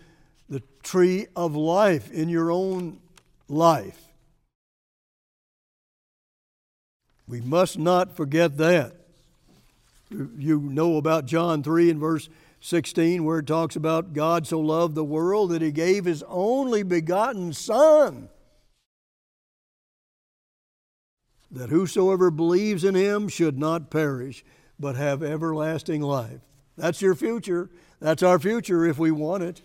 the 0.50 0.62
tree 0.84 1.28
of 1.34 1.56
life 1.56 2.12
in 2.12 2.28
your 2.28 2.52
own 2.52 3.00
life. 3.48 4.02
We 7.26 7.40
must 7.40 7.80
not 7.80 8.18
forget 8.18 8.58
that. 8.58 8.98
You 10.10 10.60
know 10.60 10.98
about 10.98 11.26
John 11.26 11.64
3 11.64 11.92
and 11.92 12.00
verse 12.02 12.28
16, 12.62 13.24
where 13.24 13.40
it 13.40 13.48
talks 13.48 13.76
about 13.76 14.14
God 14.14 14.46
so 14.46 14.60
loved 14.60 14.94
the 14.94 15.04
world 15.04 15.50
that 15.50 15.64
he 15.64 15.72
gave 15.72 16.06
his 16.06 16.24
only 16.28 16.84
begotten 16.84 17.54
Son, 17.54 18.30
that 21.50 21.70
whosoever 21.70 22.30
believes 22.30 22.84
in 22.84 22.94
him 22.96 23.28
should 23.28 23.58
not 23.58 23.90
perish, 23.90 24.46
but 24.80 24.96
have 24.96 25.24
everlasting 25.24 26.02
life. 26.02 26.40
That's 26.78 27.02
your 27.02 27.16
future. 27.16 27.70
That's 28.00 28.24
our 28.24 28.40
future 28.40 28.86
if 28.86 28.98
we 28.98 29.12
want 29.12 29.44
it. 29.44 29.62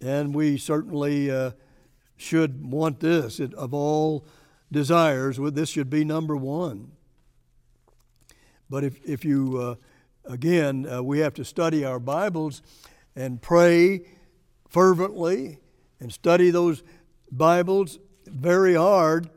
And 0.00 0.34
we 0.34 0.58
certainly 0.58 1.30
uh, 1.30 1.52
should 2.16 2.64
want 2.70 3.00
this. 3.00 3.38
It, 3.38 3.54
of 3.54 3.72
all 3.72 4.24
desires, 4.72 5.38
this 5.38 5.68
should 5.68 5.90
be 5.90 6.04
number 6.04 6.34
one. 6.34 6.92
But 8.68 8.84
if, 8.84 9.04
if 9.04 9.24
you 9.24 9.58
uh, 9.58 9.74
again, 10.24 10.86
uh, 10.90 11.02
we 11.02 11.20
have 11.20 11.34
to 11.34 11.44
study 11.44 11.84
our 11.84 11.98
Bibles 11.98 12.62
and 13.14 13.40
pray 13.40 14.02
fervently 14.68 15.58
and 16.00 16.12
study 16.12 16.50
those 16.50 16.82
Bibles 17.30 17.98
very 18.26 18.74
hard 18.74 19.28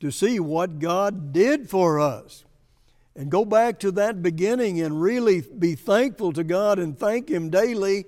to 0.00 0.10
see 0.10 0.40
what 0.40 0.78
God 0.78 1.32
did 1.32 1.68
for 1.68 2.00
us. 2.00 2.44
And 3.14 3.30
go 3.30 3.44
back 3.44 3.78
to 3.80 3.90
that 3.92 4.22
beginning 4.22 4.80
and 4.80 5.02
really 5.02 5.42
be 5.42 5.74
thankful 5.74 6.32
to 6.32 6.42
God 6.42 6.78
and 6.78 6.98
thank 6.98 7.28
Him 7.28 7.50
daily 7.50 8.06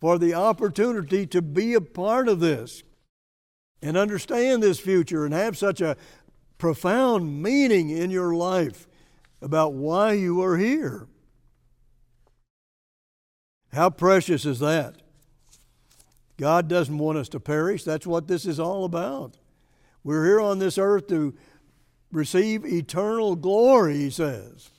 for 0.00 0.16
the 0.16 0.34
opportunity 0.34 1.26
to 1.26 1.42
be 1.42 1.74
a 1.74 1.80
part 1.80 2.28
of 2.28 2.38
this 2.38 2.84
and 3.82 3.96
understand 3.96 4.62
this 4.62 4.78
future 4.78 5.24
and 5.24 5.34
have 5.34 5.58
such 5.58 5.80
a 5.80 5.96
profound 6.56 7.42
meaning 7.42 7.90
in 7.90 8.10
your 8.10 8.34
life 8.34 8.86
about 9.42 9.72
why 9.72 10.12
you 10.12 10.42
are 10.42 10.56
here. 10.56 11.08
How 13.78 13.90
precious 13.90 14.44
is 14.44 14.58
that? 14.58 14.96
God 16.36 16.66
doesn't 16.66 16.98
want 16.98 17.16
us 17.16 17.28
to 17.28 17.38
perish. 17.38 17.84
That's 17.84 18.08
what 18.08 18.26
this 18.26 18.44
is 18.44 18.58
all 18.58 18.84
about. 18.84 19.36
We're 20.02 20.24
here 20.24 20.40
on 20.40 20.58
this 20.58 20.78
earth 20.78 21.06
to 21.10 21.32
receive 22.10 22.66
eternal 22.66 23.36
glory, 23.36 23.98
he 23.98 24.10
says. 24.10 24.70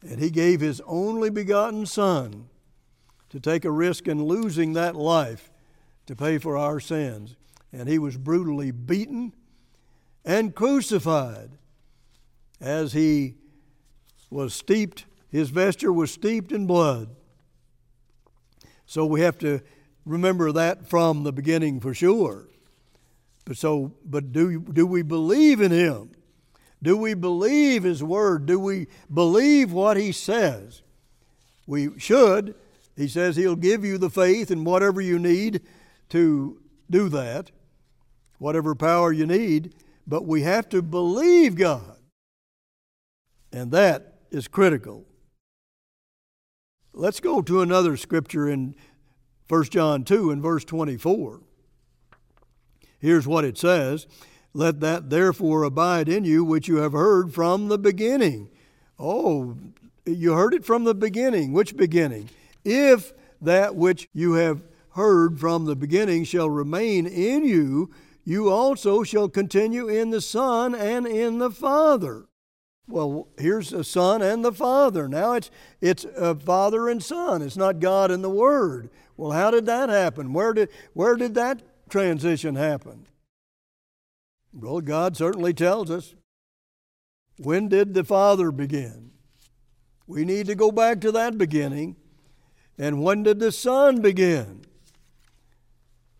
And 0.00 0.20
he 0.20 0.30
gave 0.30 0.62
his 0.62 0.80
only 0.86 1.28
begotten 1.28 1.84
Son 1.84 2.48
to 3.28 3.40
take 3.40 3.66
a 3.66 3.70
risk 3.70 4.08
in 4.08 4.24
losing 4.24 4.72
that 4.72 4.96
life 4.96 5.50
to 6.06 6.16
pay 6.16 6.38
for 6.38 6.56
our 6.56 6.80
sins. 6.80 7.36
And 7.74 7.90
he 7.90 7.98
was 7.98 8.16
brutally 8.16 8.70
beaten 8.70 9.34
and 10.24 10.54
crucified 10.54 11.50
as 12.58 12.94
he 12.94 13.34
was 14.30 14.54
steeped 14.54 15.04
his 15.30 15.50
vesture 15.50 15.92
was 15.92 16.10
steeped 16.10 16.52
in 16.52 16.66
blood. 16.66 17.08
So 18.86 19.04
we 19.04 19.20
have 19.20 19.38
to 19.38 19.60
remember 20.04 20.52
that 20.52 20.88
from 20.88 21.24
the 21.24 21.32
beginning 21.32 21.80
for 21.80 21.92
sure. 21.92 22.48
But 23.44 23.56
so 23.56 23.92
but 24.04 24.32
do 24.32 24.60
do 24.60 24.86
we 24.86 25.02
believe 25.02 25.60
in 25.60 25.72
him? 25.72 26.10
Do 26.82 26.96
we 26.96 27.14
believe 27.14 27.82
his 27.82 28.02
word? 28.02 28.46
Do 28.46 28.58
we 28.60 28.86
believe 29.12 29.72
what 29.72 29.96
he 29.96 30.12
says? 30.12 30.82
We 31.66 31.98
should. 31.98 32.54
He 32.96 33.08
says 33.08 33.36
he'll 33.36 33.56
give 33.56 33.84
you 33.84 33.98
the 33.98 34.10
faith 34.10 34.50
and 34.50 34.64
whatever 34.64 35.00
you 35.00 35.18
need 35.18 35.62
to 36.10 36.60
do 36.88 37.08
that, 37.08 37.50
whatever 38.38 38.74
power 38.74 39.12
you 39.12 39.26
need, 39.26 39.74
but 40.06 40.24
we 40.24 40.42
have 40.42 40.68
to 40.70 40.80
believe 40.80 41.56
God. 41.56 41.98
And 43.52 43.70
that 43.72 44.14
is 44.30 44.48
critical. 44.48 45.04
Let's 46.98 47.20
go 47.20 47.42
to 47.42 47.60
another 47.60 47.98
scripture 47.98 48.48
in 48.48 48.74
1 49.48 49.64
John 49.64 50.02
2 50.02 50.30
and 50.30 50.42
verse 50.42 50.64
24. 50.64 51.42
Here's 52.98 53.26
what 53.26 53.44
it 53.44 53.58
says 53.58 54.06
Let 54.54 54.80
that 54.80 55.10
therefore 55.10 55.64
abide 55.64 56.08
in 56.08 56.24
you 56.24 56.42
which 56.42 56.68
you 56.68 56.76
have 56.76 56.94
heard 56.94 57.34
from 57.34 57.68
the 57.68 57.76
beginning. 57.76 58.48
Oh, 58.98 59.58
you 60.06 60.32
heard 60.32 60.54
it 60.54 60.64
from 60.64 60.84
the 60.84 60.94
beginning. 60.94 61.52
Which 61.52 61.76
beginning? 61.76 62.30
If 62.64 63.12
that 63.42 63.76
which 63.76 64.08
you 64.14 64.32
have 64.32 64.62
heard 64.92 65.38
from 65.38 65.66
the 65.66 65.76
beginning 65.76 66.24
shall 66.24 66.48
remain 66.48 67.06
in 67.06 67.44
you, 67.44 67.90
you 68.24 68.48
also 68.48 69.02
shall 69.02 69.28
continue 69.28 69.86
in 69.86 70.08
the 70.08 70.22
Son 70.22 70.74
and 70.74 71.06
in 71.06 71.40
the 71.40 71.50
Father. 71.50 72.24
Well, 72.88 73.28
here's 73.36 73.70
the 73.70 73.82
Son 73.82 74.22
and 74.22 74.44
the 74.44 74.52
Father. 74.52 75.08
Now 75.08 75.32
it's 75.34 75.50
it's 75.80 76.04
a 76.04 76.34
Father 76.34 76.88
and 76.88 77.02
Son. 77.02 77.42
It's 77.42 77.56
not 77.56 77.80
God 77.80 78.10
and 78.10 78.22
the 78.22 78.30
Word. 78.30 78.90
Well, 79.16 79.32
how 79.32 79.50
did 79.50 79.66
that 79.66 79.88
happen? 79.88 80.32
Where 80.32 80.52
did 80.52 80.68
where 80.92 81.16
did 81.16 81.34
that 81.34 81.62
transition 81.88 82.54
happen? 82.54 83.06
Well, 84.52 84.80
God 84.80 85.16
certainly 85.16 85.52
tells 85.52 85.90
us. 85.90 86.14
When 87.38 87.68
did 87.68 87.92
the 87.92 88.04
Father 88.04 88.50
begin? 88.50 89.10
We 90.06 90.24
need 90.24 90.46
to 90.46 90.54
go 90.54 90.70
back 90.70 91.00
to 91.02 91.12
that 91.12 91.36
beginning. 91.36 91.96
And 92.78 93.02
when 93.02 93.22
did 93.22 93.40
the 93.40 93.52
Son 93.52 94.00
begin? 94.00 94.62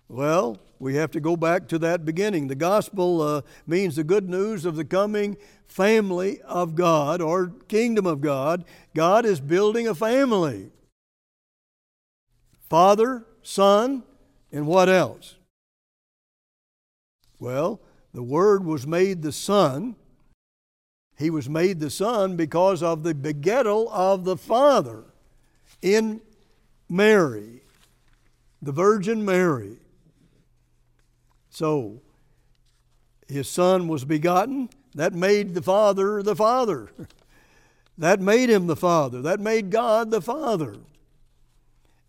Well, 0.09 0.59
we 0.79 0.97
have 0.97 1.11
to 1.13 1.21
go 1.21 1.37
back 1.37 1.69
to 1.69 1.79
that 1.79 2.05
beginning. 2.05 2.49
The 2.49 2.55
gospel 2.55 3.23
uh, 3.23 3.43
means 3.67 3.97
the 3.97 4.05
good 4.05 4.29
news 4.29 4.65
of 4.65 4.77
the 4.77 4.85
coming 4.85 5.37
family 5.67 6.41
of 6.43 6.75
God 6.75 7.21
or 7.21 7.53
kingdom 7.69 8.07
of 8.07 8.21
God. 8.21 8.65
God 8.95 9.25
is 9.25 9.41
building 9.41 9.87
a 9.87 9.95
family 9.95 10.71
Father, 12.69 13.25
Son, 13.43 14.03
and 14.51 14.67
what 14.67 14.89
else? 14.89 15.37
Well, 17.39 17.81
the 18.13 18.23
Word 18.23 18.65
was 18.65 18.87
made 18.87 19.23
the 19.23 19.33
Son. 19.33 19.95
He 21.17 21.31
was 21.31 21.49
made 21.49 21.81
the 21.81 21.91
Son 21.91 22.37
because 22.37 22.83
of 22.83 23.03
the 23.03 23.15
begettal 23.15 23.89
of 23.93 24.25
the 24.25 24.37
Father 24.37 25.05
in 25.81 26.21
Mary, 26.89 27.63
the 28.61 28.73
Virgin 28.73 29.25
Mary. 29.25 29.77
So, 31.51 32.03
his 33.29 33.49
Son 33.49 33.89
was 33.89 34.05
begotten. 34.05 34.69
That 34.97 35.13
made 35.13 35.55
the 35.55 35.63
Father 35.63 36.23
the 36.23 36.35
Father. 36.35 36.91
that 37.99 38.19
made 38.19 38.49
him 38.49 38.67
the 38.67 38.75
Father. 38.75 39.21
That 39.23 39.41
made 39.41 39.71
God 39.71 40.11
the 40.11 40.23
Father. 40.23 40.77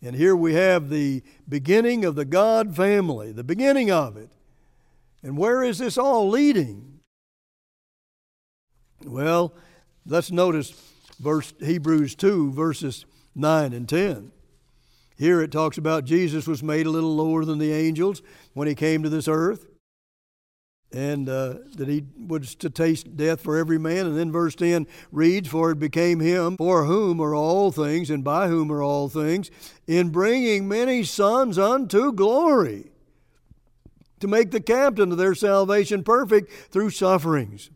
And 0.01 0.15
here 0.15 0.35
we 0.35 0.53
have 0.53 0.89
the 0.89 1.21
beginning 1.49 2.05
of 2.05 2.15
the 2.15 2.23
God 2.23 2.75
family, 2.75 3.33
the 3.33 3.43
beginning 3.43 3.91
of 3.91 4.15
it. 4.15 4.29
And 5.21 5.37
where 5.37 5.63
is 5.63 5.79
this 5.79 5.97
all 5.97 6.29
leading? 6.29 6.99
Well, 9.03 9.53
let's 10.05 10.31
notice 10.31 10.71
verse 11.19 11.53
Hebrews 11.59 12.15
2 12.15 12.53
verses 12.53 13.05
9 13.35 13.73
and 13.73 13.89
10. 13.89 14.31
Here 15.17 15.41
it 15.41 15.51
talks 15.51 15.77
about 15.77 16.05
Jesus 16.05 16.47
was 16.47 16.63
made 16.63 16.85
a 16.85 16.91
little 16.91 17.15
lower 17.15 17.43
than 17.43 17.57
the 17.57 17.73
angels 17.73 18.21
when 18.53 18.67
he 18.67 18.75
came 18.75 19.03
to 19.03 19.09
this 19.09 19.27
earth 19.27 19.67
and 20.91 21.27
uh, 21.27 21.55
that 21.75 21.87
he 21.87 22.05
was 22.17 22.55
to 22.55 22.69
taste 22.69 23.17
death 23.17 23.41
for 23.41 23.57
every 23.57 23.77
man. 23.77 24.05
And 24.05 24.17
then 24.17 24.31
verse 24.31 24.55
10 24.55 24.87
reads, 25.11 25.49
For 25.49 25.71
it 25.71 25.79
became 25.79 26.19
him 26.19 26.57
for 26.57 26.85
whom 26.85 27.21
are 27.21 27.35
all 27.35 27.71
things, 27.71 28.09
and 28.09 28.23
by 28.23 28.47
whom 28.47 28.71
are 28.71 28.81
all 28.81 29.09
things, 29.09 29.51
in 29.85 30.09
bringing 30.09 30.67
many 30.67 31.03
sons 31.03 31.57
unto 31.57 32.11
glory, 32.13 32.91
to 34.19 34.27
make 34.27 34.51
the 34.51 34.61
captain 34.61 35.11
of 35.11 35.17
their 35.17 35.35
salvation 35.35 36.03
perfect 36.03 36.51
through 36.71 36.89
sufferings. 36.89 37.69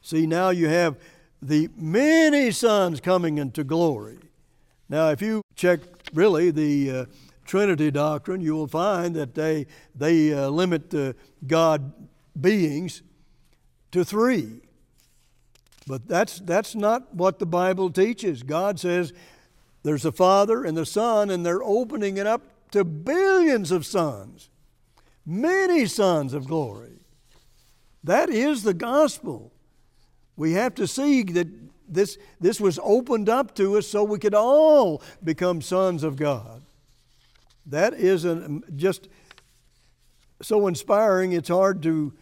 See, 0.00 0.26
now 0.26 0.50
you 0.50 0.68
have 0.68 0.96
the 1.42 1.68
many 1.76 2.50
sons 2.50 3.00
coming 3.00 3.38
into 3.38 3.64
glory. 3.64 4.18
Now, 4.88 5.10
if 5.10 5.20
you 5.20 5.42
check 5.54 5.80
really 6.14 6.50
the 6.50 6.90
uh, 6.90 7.04
Trinity 7.48 7.90
doctrine, 7.90 8.42
you 8.42 8.54
will 8.54 8.68
find 8.68 9.16
that 9.16 9.34
they, 9.34 9.66
they 9.94 10.34
uh, 10.34 10.50
limit 10.50 10.90
the 10.90 11.16
God 11.46 11.92
beings 12.38 13.02
to 13.90 14.04
three. 14.04 14.60
But 15.86 16.06
that's, 16.06 16.40
that's 16.40 16.74
not 16.74 17.14
what 17.14 17.38
the 17.38 17.46
Bible 17.46 17.90
teaches. 17.90 18.42
God 18.42 18.78
says 18.78 19.14
there's 19.82 20.04
a 20.04 20.12
Father 20.12 20.62
and 20.62 20.76
the 20.76 20.84
Son, 20.84 21.30
and 21.30 21.44
they're 21.44 21.62
opening 21.62 22.18
it 22.18 22.26
up 22.26 22.42
to 22.72 22.84
billions 22.84 23.70
of 23.70 23.86
sons, 23.86 24.50
many 25.24 25.86
sons 25.86 26.34
of 26.34 26.46
glory. 26.46 26.98
That 28.04 28.28
is 28.28 28.62
the 28.62 28.74
gospel. 28.74 29.54
We 30.36 30.52
have 30.52 30.74
to 30.74 30.86
see 30.86 31.22
that 31.22 31.48
this, 31.88 32.18
this 32.38 32.60
was 32.60 32.78
opened 32.82 33.30
up 33.30 33.54
to 33.54 33.78
us 33.78 33.88
so 33.88 34.04
we 34.04 34.18
could 34.18 34.34
all 34.34 35.02
become 35.24 35.62
sons 35.62 36.04
of 36.04 36.16
God. 36.16 36.62
That 37.68 37.94
is 37.94 38.24
an, 38.24 38.64
just 38.76 39.08
so 40.40 40.66
inspiring, 40.66 41.32
it's 41.32 41.48
hard 41.48 41.82
to, 41.82 42.12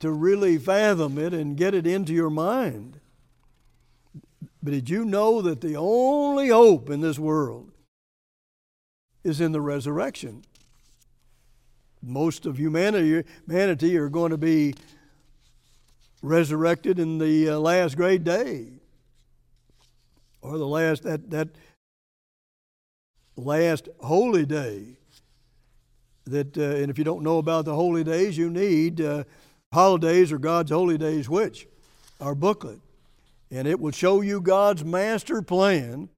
to 0.00 0.10
really 0.10 0.58
fathom 0.58 1.18
it 1.18 1.32
and 1.32 1.56
get 1.56 1.74
it 1.74 1.86
into 1.86 2.12
your 2.12 2.30
mind. 2.30 2.98
But 4.62 4.72
did 4.72 4.90
you 4.90 5.04
know 5.04 5.40
that 5.42 5.60
the 5.60 5.76
only 5.76 6.48
hope 6.48 6.90
in 6.90 7.00
this 7.00 7.18
world 7.18 7.70
is 9.24 9.40
in 9.40 9.52
the 9.52 9.60
resurrection? 9.60 10.42
Most 12.02 12.46
of 12.46 12.58
humanity, 12.58 13.24
humanity 13.46 13.96
are 13.96 14.08
going 14.08 14.30
to 14.30 14.38
be 14.38 14.74
resurrected 16.22 16.98
in 16.98 17.18
the 17.18 17.50
uh, 17.50 17.58
last 17.58 17.96
great 17.96 18.24
day 18.24 18.68
or 20.40 20.58
the 20.58 20.66
last 20.66 21.02
that 21.04 21.30
that 21.30 21.48
last 23.36 23.88
holy 24.00 24.46
day. 24.46 24.96
That, 26.24 26.56
uh, 26.56 26.62
and 26.62 26.90
if 26.90 26.98
you 26.98 27.04
don't 27.04 27.24
know 27.24 27.38
about 27.38 27.64
the 27.64 27.74
holy 27.74 28.04
days, 28.04 28.38
you 28.38 28.48
need 28.48 29.00
uh, 29.00 29.24
holidays 29.72 30.30
or 30.30 30.38
God's 30.38 30.70
holy 30.70 30.96
days, 30.96 31.28
which 31.28 31.66
our 32.20 32.34
booklet, 32.34 32.78
and 33.50 33.66
it 33.66 33.80
will 33.80 33.90
show 33.90 34.20
you 34.20 34.40
God's 34.40 34.84
master 34.84 35.42
plan 35.42 36.08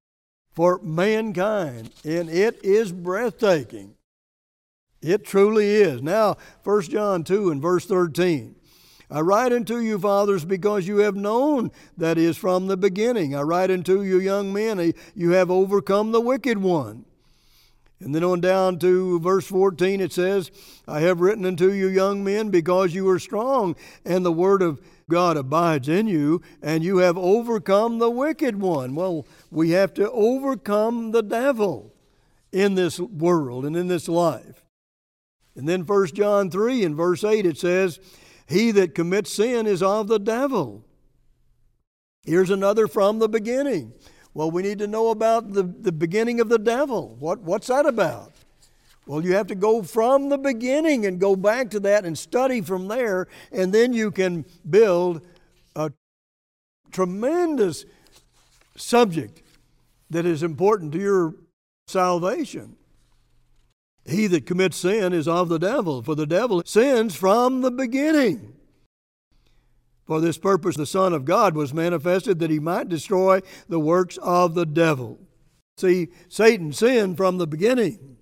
for 0.53 0.79
mankind, 0.83 1.89
and 2.03 2.29
it 2.29 2.63
is 2.63 2.91
breathtaking. 2.91 3.95
It 5.01 5.25
truly 5.25 5.67
is. 5.67 6.01
Now, 6.01 6.37
1 6.63 6.81
John 6.83 7.23
2 7.23 7.51
and 7.51 7.61
verse 7.61 7.85
13. 7.85 8.55
I 9.09 9.21
write 9.21 9.53
unto 9.53 9.77
you, 9.77 9.99
fathers, 9.99 10.45
because 10.45 10.87
you 10.87 10.97
have 10.97 11.15
known 11.15 11.71
that 11.97 12.17
is 12.17 12.37
from 12.37 12.67
the 12.67 12.77
beginning. 12.77 13.35
I 13.35 13.41
write 13.41 13.69
unto 13.69 14.01
you, 14.01 14.19
young 14.19 14.51
men, 14.51 14.79
eh, 14.79 14.91
you 15.13 15.31
have 15.31 15.51
overcome 15.51 16.11
the 16.11 16.21
wicked 16.21 16.57
one. 16.57 17.05
And 17.99 18.13
then 18.13 18.23
on 18.23 18.41
down 18.41 18.77
to 18.79 19.19
verse 19.19 19.47
14, 19.47 20.01
it 20.01 20.11
says, 20.11 20.51
I 20.87 20.99
have 21.01 21.21
written 21.21 21.45
unto 21.45 21.71
you, 21.71 21.87
young 21.87 22.23
men, 22.23 22.49
because 22.49 22.93
you 22.93 23.07
are 23.09 23.19
strong, 23.19 23.75
and 24.03 24.25
the 24.25 24.31
word 24.31 24.61
of 24.61 24.81
God 25.09 25.37
abides 25.37 25.87
in 25.87 26.07
you, 26.07 26.41
and 26.61 26.83
you 26.83 26.97
have 26.97 27.17
overcome 27.17 27.99
the 27.99 28.09
wicked 28.09 28.59
one. 28.59 28.95
Well, 28.95 29.25
we 29.51 29.71
have 29.71 29.93
to 29.95 30.11
overcome 30.11 31.11
the 31.11 31.23
devil 31.23 31.93
in 32.51 32.75
this 32.75 32.99
world 32.99 33.65
and 33.65 33.75
in 33.75 33.87
this 33.87 34.07
life. 34.07 34.65
And 35.55 35.69
then 35.69 35.85
1 35.85 36.07
John 36.07 36.51
3 36.51 36.83
and 36.83 36.95
verse 36.95 37.23
8, 37.23 37.45
it 37.45 37.57
says, 37.57 37.99
he 38.47 38.71
that 38.71 38.95
commits 38.95 39.33
sin 39.33 39.65
is 39.67 39.81
of 39.81 40.07
the 40.07 40.19
devil. 40.19 40.85
Here's 42.23 42.49
another 42.49 42.87
from 42.87 43.19
the 43.19 43.29
beginning. 43.29 43.93
Well, 44.33 44.51
we 44.51 44.63
need 44.63 44.79
to 44.79 44.87
know 44.87 45.09
about 45.09 45.53
the, 45.53 45.63
the 45.63 45.91
beginning 45.91 46.39
of 46.39 46.49
the 46.49 46.59
devil. 46.59 47.15
What, 47.19 47.39
what's 47.41 47.67
that 47.67 47.85
about? 47.85 48.33
Well, 49.07 49.23
you 49.23 49.35
have 49.35 49.47
to 49.47 49.55
go 49.55 49.83
from 49.83 50.29
the 50.29 50.37
beginning 50.37 51.05
and 51.05 51.19
go 51.19 51.35
back 51.35 51.69
to 51.71 51.79
that 51.81 52.05
and 52.05 52.17
study 52.17 52.61
from 52.61 52.87
there, 52.87 53.27
and 53.51 53.71
then 53.71 53.93
you 53.93 54.11
can 54.11 54.45
build 54.67 55.21
a 55.75 55.91
tremendous 56.91 57.85
subject 58.75 59.43
that 60.09 60.25
is 60.25 60.43
important 60.43 60.91
to 60.93 60.99
your 60.99 61.35
salvation. 61.87 62.75
He 64.05 64.27
that 64.27 64.45
commits 64.45 64.77
sin 64.77 65.13
is 65.13 65.27
of 65.27 65.49
the 65.49 65.57
devil, 65.57 66.03
for 66.03 66.15
the 66.15 66.27
devil 66.27 66.61
sins 66.65 67.15
from 67.15 67.61
the 67.61 67.71
beginning. 67.71 68.53
For 70.05 70.21
this 70.21 70.37
purpose 70.37 70.77
the 70.77 70.85
Son 70.85 71.13
of 71.13 71.25
God 71.25 71.55
was 71.55 71.73
manifested 71.73 72.37
that 72.39 72.51
he 72.51 72.59
might 72.59 72.87
destroy 72.87 73.41
the 73.67 73.79
works 73.79 74.17
of 74.17 74.53
the 74.53 74.65
devil. 74.65 75.19
See, 75.77 76.09
Satan 76.29 76.71
sinned 76.71 77.17
from 77.17 77.37
the 77.37 77.47
beginning. 77.47 78.17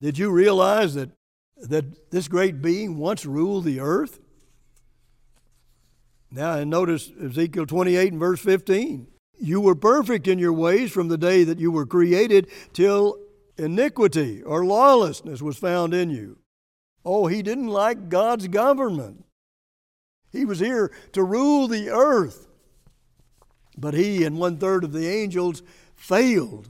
Did 0.00 0.18
you 0.18 0.30
realize 0.30 0.94
that, 0.94 1.10
that 1.58 2.10
this 2.10 2.26
great 2.26 2.62
being 2.62 2.96
once 2.96 3.26
ruled 3.26 3.64
the 3.64 3.80
earth? 3.80 4.18
Now, 6.30 6.54
and 6.54 6.70
notice 6.70 7.10
Ezekiel 7.22 7.66
28 7.66 8.12
and 8.12 8.20
verse 8.20 8.40
15. 8.40 9.06
You 9.38 9.60
were 9.60 9.74
perfect 9.74 10.26
in 10.26 10.38
your 10.38 10.52
ways 10.54 10.90
from 10.90 11.08
the 11.08 11.18
day 11.18 11.44
that 11.44 11.58
you 11.58 11.70
were 11.70 11.84
created 11.84 12.48
till 12.72 13.18
iniquity 13.62 14.42
or 14.42 14.64
lawlessness 14.64 15.40
was 15.40 15.56
found 15.56 15.94
in 15.94 16.10
you. 16.10 16.38
Oh, 17.04 17.26
he 17.26 17.42
didn't 17.42 17.68
like 17.68 18.08
God's 18.08 18.48
government. 18.48 19.24
He 20.30 20.44
was 20.44 20.58
here 20.58 20.92
to 21.12 21.22
rule 21.22 21.68
the 21.68 21.90
earth. 21.90 22.48
But 23.76 23.94
he 23.94 24.24
and 24.24 24.38
one 24.38 24.58
third 24.58 24.84
of 24.84 24.92
the 24.92 25.08
angels 25.08 25.62
failed 25.96 26.68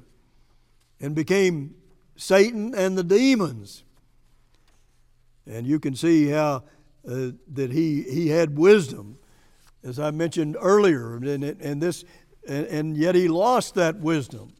and 1.00 1.14
became 1.14 1.74
Satan 2.16 2.74
and 2.74 2.96
the 2.96 3.04
demons. 3.04 3.82
And 5.46 5.66
you 5.66 5.80
can 5.80 5.96
see 5.96 6.28
how 6.28 6.64
uh, 7.06 7.32
that 7.52 7.72
he, 7.72 8.02
he 8.02 8.28
had 8.28 8.56
wisdom, 8.56 9.18
as 9.82 9.98
I 9.98 10.12
mentioned 10.12 10.56
earlier, 10.60 11.16
and, 11.16 11.42
and 11.42 11.82
this, 11.82 12.04
and, 12.46 12.66
and 12.66 12.96
yet 12.96 13.16
he 13.16 13.26
lost 13.26 13.74
that 13.74 13.98
wisdom. 13.98 14.52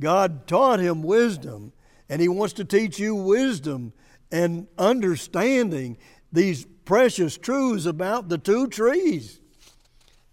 God 0.00 0.46
taught 0.46 0.80
him 0.80 1.02
wisdom, 1.02 1.72
and 2.08 2.20
he 2.20 2.28
wants 2.28 2.54
to 2.54 2.64
teach 2.64 2.98
you 2.98 3.14
wisdom 3.14 3.92
and 4.30 4.66
understanding 4.76 5.98
these 6.32 6.66
precious 6.84 7.36
truths 7.36 7.86
about 7.86 8.28
the 8.28 8.38
two 8.38 8.66
trees 8.66 9.40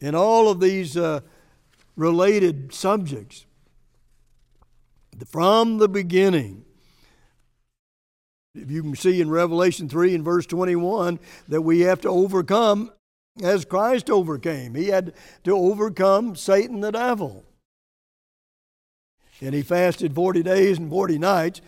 and 0.02 0.16
all 0.16 0.50
of 0.50 0.60
these 0.60 0.96
uh, 0.96 1.22
related 1.96 2.74
subjects. 2.74 3.46
From 5.28 5.78
the 5.78 5.88
beginning, 5.88 6.66
if 8.54 8.70
you 8.70 8.82
can 8.82 8.96
see 8.96 9.22
in 9.22 9.30
Revelation 9.30 9.88
3 9.88 10.16
and 10.16 10.24
verse 10.24 10.46
21 10.46 11.20
that 11.48 11.62
we 11.62 11.82
have 11.82 12.02
to 12.02 12.10
overcome 12.10 12.92
as 13.44 13.66
Christ 13.66 14.10
overcame. 14.10 14.76
He 14.76 14.88
had 14.88 15.14
to 15.44 15.56
overcome 15.56 16.36
Satan 16.36 16.80
the 16.80 16.92
devil. 16.92 17.44
And 19.42 19.54
he 19.54 19.62
fasted 19.62 20.16
40 20.16 20.44
days 20.44 20.78
and 20.78 20.90
40 20.90 21.18
nights 21.20 21.62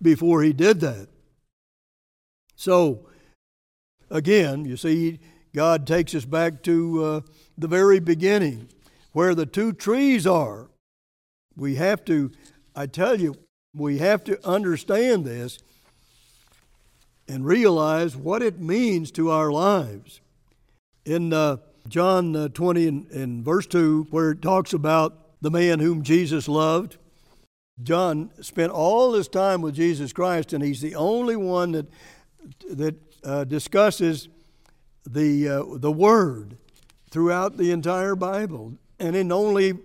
before 0.00 0.42
he 0.42 0.52
did 0.52 0.80
that. 0.80 1.08
So, 2.56 3.06
again, 4.10 4.64
you 4.64 4.76
see, 4.76 5.20
God 5.54 5.86
takes 5.86 6.14
us 6.14 6.24
back 6.24 6.62
to 6.62 7.04
uh, 7.04 7.20
the 7.56 7.68
very 7.68 8.00
beginning 8.00 8.68
where 9.12 9.34
the 9.34 9.46
two 9.46 9.72
trees 9.72 10.26
are. 10.26 10.68
We 11.56 11.76
have 11.76 12.04
to, 12.06 12.30
I 12.74 12.86
tell 12.86 13.18
you, 13.18 13.34
we 13.74 13.98
have 13.98 14.24
to 14.24 14.46
understand 14.46 15.24
this 15.24 15.58
and 17.28 17.44
realize 17.44 18.16
what 18.16 18.42
it 18.42 18.60
means 18.60 19.10
to 19.12 19.30
our 19.30 19.50
lives. 19.52 20.20
In 21.04 21.32
uh, 21.32 21.58
John 21.88 22.34
uh, 22.34 22.48
20 22.48 22.88
and, 22.88 23.10
and 23.10 23.44
verse 23.44 23.66
2, 23.66 24.08
where 24.10 24.32
it 24.32 24.42
talks 24.42 24.72
about 24.72 25.19
the 25.40 25.50
man 25.50 25.78
whom 25.78 26.02
Jesus 26.02 26.48
loved, 26.48 26.96
John 27.82 28.30
spent 28.40 28.72
all 28.72 29.14
his 29.14 29.28
time 29.28 29.62
with 29.62 29.74
Jesus 29.74 30.12
Christ, 30.12 30.52
and 30.52 30.62
he's 30.62 30.80
the 30.80 30.94
only 30.94 31.36
one 31.36 31.72
that, 31.72 31.86
that 32.70 32.96
uh, 33.24 33.44
discusses 33.44 34.28
the, 35.08 35.48
uh, 35.48 35.64
the 35.76 35.92
Word 35.92 36.58
throughout 37.10 37.56
the 37.56 37.70
entire 37.70 38.14
Bible, 38.14 38.74
and 38.98 39.16
in 39.16 39.32
only 39.32 39.78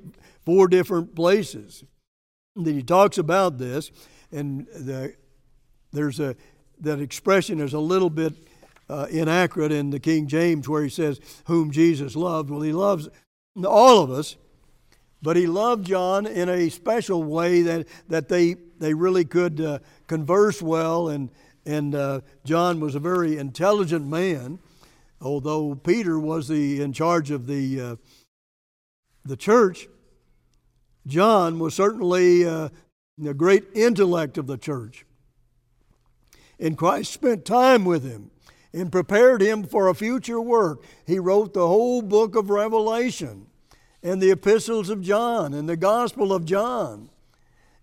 four 0.45 0.67
different 0.67 1.15
places. 1.15 1.83
That 2.55 2.73
he 2.73 2.83
talks 2.83 3.17
about 3.17 3.57
this, 3.57 3.91
and 4.31 4.67
the, 4.67 5.15
there's 5.91 6.19
a 6.19 6.35
that 6.81 6.99
expression 6.99 7.59
is 7.59 7.73
a 7.73 7.79
little 7.79 8.09
bit 8.09 8.33
uh, 8.89 9.07
inaccurate 9.09 9.71
in 9.71 9.89
the 9.89 9.99
King 9.99 10.27
James 10.27 10.67
where 10.67 10.83
he 10.83 10.89
says, 10.89 11.19
Whom 11.45 11.71
Jesus 11.71 12.15
loved. 12.15 12.49
Well, 12.49 12.61
he 12.61 12.73
loves 12.73 13.09
all 13.63 14.03
of 14.03 14.11
us, 14.11 14.35
but 15.25 15.35
he 15.35 15.47
loved 15.47 15.87
John 15.87 16.27
in 16.27 16.49
a 16.49 16.69
special 16.69 17.23
way 17.23 17.63
that, 17.63 17.87
that 18.09 18.29
they, 18.29 18.57
they 18.77 18.93
really 18.93 19.25
could 19.25 19.59
uh, 19.59 19.79
converse 20.05 20.61
well. 20.61 21.09
And, 21.09 21.31
and 21.65 21.95
uh, 21.95 22.21
John 22.43 22.79
was 22.79 22.93
a 22.93 22.99
very 22.99 23.39
intelligent 23.39 24.05
man, 24.05 24.59
although 25.19 25.73
Peter 25.73 26.19
was 26.19 26.47
the, 26.47 26.79
in 26.79 26.93
charge 26.93 27.31
of 27.31 27.47
the, 27.47 27.81
uh, 27.81 27.95
the 29.25 29.35
church. 29.35 29.87
John 31.07 31.57
was 31.57 31.73
certainly 31.73 32.45
uh, 32.45 32.69
the 33.17 33.33
great 33.33 33.63
intellect 33.73 34.37
of 34.37 34.45
the 34.45 34.59
church. 34.59 35.07
And 36.59 36.77
Christ 36.77 37.11
spent 37.11 37.45
time 37.45 37.83
with 37.83 38.03
him 38.03 38.29
and 38.71 38.91
prepared 38.91 39.41
him 39.41 39.63
for 39.63 39.87
a 39.87 39.95
future 39.95 40.39
work. 40.39 40.83
He 41.07 41.17
wrote 41.17 41.55
the 41.55 41.65
whole 41.65 42.03
book 42.03 42.35
of 42.35 42.51
Revelation 42.51 43.47
and 44.05 44.21
the 44.21 44.29
epistles 44.29 44.91
of 44.91 45.01
John 45.01 45.55
and 45.55 45.67
the 45.67 45.75
Gospel 45.75 46.31
of 46.31 46.45
John. 46.45 47.09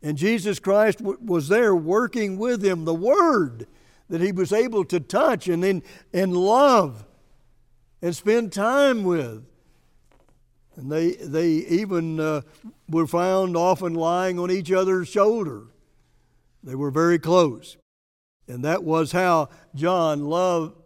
And 0.05 0.17
Jesus 0.17 0.61
Christ 0.61 0.99
w- 0.99 1.19
was 1.21 1.49
there 1.49 1.75
working 1.75 2.39
with 2.39 2.65
him, 2.65 2.85
the 2.85 2.95
Word 2.95 3.67
that 4.09 4.21
he 4.21 4.31
was 4.31 4.53
able 4.53 4.85
to 4.85 5.01
touch 5.01 5.49
and, 5.49 5.65
in, 5.65 5.83
and 6.13 6.37
love 6.37 7.05
and 8.01 8.15
spend 8.15 8.53
time 8.53 9.03
with. 9.03 9.45
And 10.77 10.93
they, 10.93 11.15
they 11.15 11.49
even 11.49 12.21
uh, 12.21 12.43
were 12.89 13.09
found 13.09 13.57
often 13.57 13.95
lying 13.95 14.39
on 14.39 14.49
each 14.49 14.71
other's 14.71 15.09
shoulder. 15.09 15.65
They 16.63 16.77
were 16.77 16.93
very 16.93 17.19
close. 17.19 17.79
And 18.47 18.65
that 18.65 18.85
was 18.85 19.11
how 19.11 19.49
John 19.75 20.27
loved 20.27 20.77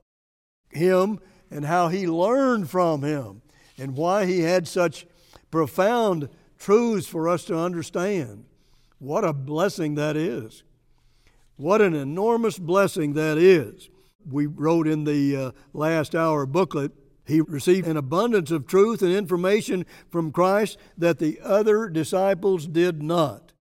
him 0.71 1.21
and 1.51 1.67
how 1.67 1.89
he 1.89 2.07
learned 2.07 2.71
from 2.71 3.03
him 3.03 3.43
and 3.77 3.99
why 3.99 4.25
he 4.25 4.41
had 4.41 4.67
such 4.67 5.05
profound 5.51 6.29
truths 6.59 7.07
for 7.07 7.29
us 7.29 7.45
to 7.45 7.59
understand. 7.59 8.45
What 8.99 9.25
a 9.25 9.33
blessing 9.33 9.95
that 9.97 10.17
is. 10.17 10.63
What 11.57 11.81
an 11.81 11.95
enormous 11.95 12.59
blessing 12.59 13.15
that 13.15 13.39
is. 13.39 13.89
We 14.29 14.47
wrote 14.47 14.89
in 14.89 15.05
the 15.05 15.37
uh, 15.37 15.51
last 15.73 16.15
hour 16.15 16.47
booklet 16.47 16.93
he 17.25 17.41
received 17.41 17.89
an 17.89 17.97
abundance 17.97 18.53
of 18.53 18.69
truth 18.69 19.03
and 19.03 19.13
information 19.13 19.85
from 20.11 20.31
Christ 20.31 20.79
that 20.97 21.19
the 21.19 21.41
other 21.43 21.89
disciples 21.89 22.69
did 22.69 23.03
not. 23.03 23.53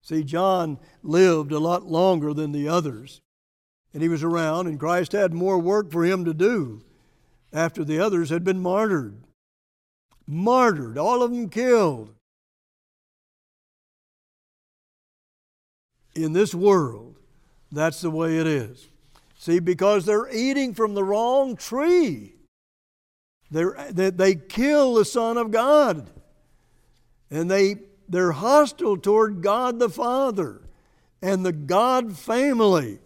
See, 0.00 0.22
John 0.22 0.78
lived 1.02 1.50
a 1.50 1.58
lot 1.58 1.86
longer 1.86 2.32
than 2.32 2.52
the 2.52 2.68
others 2.68 3.20
and 3.92 4.02
he 4.02 4.08
was 4.08 4.22
around, 4.22 4.66
and 4.66 4.78
Christ 4.78 5.12
had 5.12 5.34
more 5.34 5.58
work 5.58 5.90
for 5.90 6.04
him 6.04 6.24
to 6.24 6.34
do 6.34 6.82
after 7.52 7.84
the 7.84 7.98
others 7.98 8.30
had 8.30 8.44
been 8.44 8.60
martyred. 8.60 9.24
Martyred, 10.30 10.96
all 10.96 11.24
of 11.24 11.32
them 11.32 11.48
killed. 11.48 12.14
In 16.14 16.32
this 16.32 16.54
world, 16.54 17.16
that's 17.72 18.00
the 18.00 18.12
way 18.12 18.38
it 18.38 18.46
is. 18.46 18.88
See, 19.36 19.58
because 19.58 20.06
they're 20.06 20.32
eating 20.32 20.72
from 20.72 20.94
the 20.94 21.02
wrong 21.02 21.56
tree. 21.56 22.34
They, 23.50 24.10
they 24.10 24.36
kill 24.36 24.94
the 24.94 25.04
Son 25.04 25.36
of 25.36 25.50
God. 25.50 26.08
And 27.28 27.50
they, 27.50 27.76
they're 28.08 28.30
hostile 28.30 28.98
toward 28.98 29.42
God 29.42 29.80
the 29.80 29.88
Father 29.88 30.60
and 31.20 31.44
the 31.44 31.52
God 31.52 32.16
family. 32.16 33.00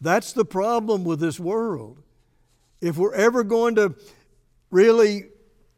That's 0.00 0.32
the 0.32 0.46
problem 0.46 1.04
with 1.04 1.20
this 1.20 1.38
world. 1.38 1.98
If 2.80 2.96
we're 2.96 3.14
ever 3.14 3.44
going 3.44 3.74
to 3.74 3.94
really 4.70 5.24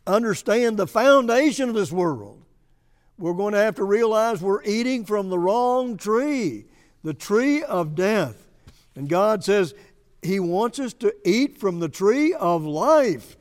understand 0.07 0.77
the 0.77 0.87
foundation 0.87 1.69
of 1.69 1.75
this 1.75 1.93
world, 1.93 2.43
we're 3.19 3.35
going 3.35 3.53
to 3.53 3.61
have 3.61 3.77
to 3.77 3.85
realize 3.85 4.41
we're 4.41 4.65
eating 4.65 5.05
from 5.05 5.29
the 5.29 5.39
wrong 5.39 5.97
tree, 5.97 6.65
the 7.05 7.15
tree 7.15 7.63
of 7.63 7.95
death. 7.95 8.47
And 8.95 9.09
God 9.09 9.45
says 9.45 9.75
He 10.23 10.41
wants 10.41 10.79
us 10.79 10.93
to 10.95 11.15
eat 11.25 11.59
from 11.59 11.81
the 11.81 11.89
tree 11.89 12.33
of 12.33 12.65
life. 12.65 13.37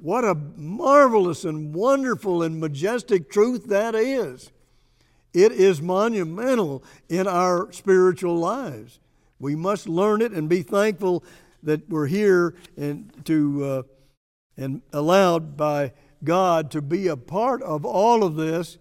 What 0.00 0.24
a 0.24 0.34
marvelous 0.34 1.44
and 1.44 1.74
wonderful 1.74 2.42
and 2.42 2.60
majestic 2.60 3.30
truth 3.30 3.66
that 3.66 3.94
is. 3.94 4.50
It 5.32 5.52
is 5.52 5.80
monumental 5.80 6.82
in 7.08 7.26
our 7.26 7.70
spiritual 7.72 8.36
lives. 8.36 8.98
We 9.38 9.54
must 9.54 9.88
learn 9.88 10.22
it 10.22 10.32
and 10.32 10.48
be 10.48 10.62
thankful 10.62 11.22
that 11.62 11.88
we're 11.88 12.06
here 12.06 12.54
and 12.76 13.12
to 13.26 13.64
uh, 13.64 13.82
and 14.56 14.82
allowed 14.92 15.56
by 15.56 15.92
God 16.24 16.70
to 16.72 16.82
be 16.82 17.08
a 17.08 17.16
part 17.16 17.62
of 17.62 17.84
all 17.84 18.24
of 18.24 18.36
this 18.36 18.78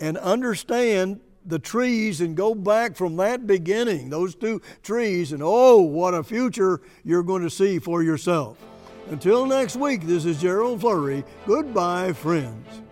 and 0.00 0.16
understand 0.18 1.20
the 1.44 1.58
trees 1.58 2.20
and 2.20 2.36
go 2.36 2.54
back 2.54 2.94
from 2.94 3.16
that 3.16 3.46
beginning, 3.46 4.10
those 4.10 4.34
two 4.34 4.60
trees, 4.82 5.32
and 5.32 5.42
oh, 5.42 5.80
what 5.80 6.14
a 6.14 6.22
future 6.22 6.80
you're 7.04 7.22
going 7.22 7.42
to 7.42 7.50
see 7.50 7.78
for 7.78 8.02
yourself. 8.02 8.58
Until 9.08 9.46
next 9.46 9.76
week, 9.76 10.02
this 10.02 10.26
is 10.26 10.40
Gerald 10.40 10.82
Flurry. 10.82 11.24
Goodbye, 11.46 12.12
friends. 12.12 12.82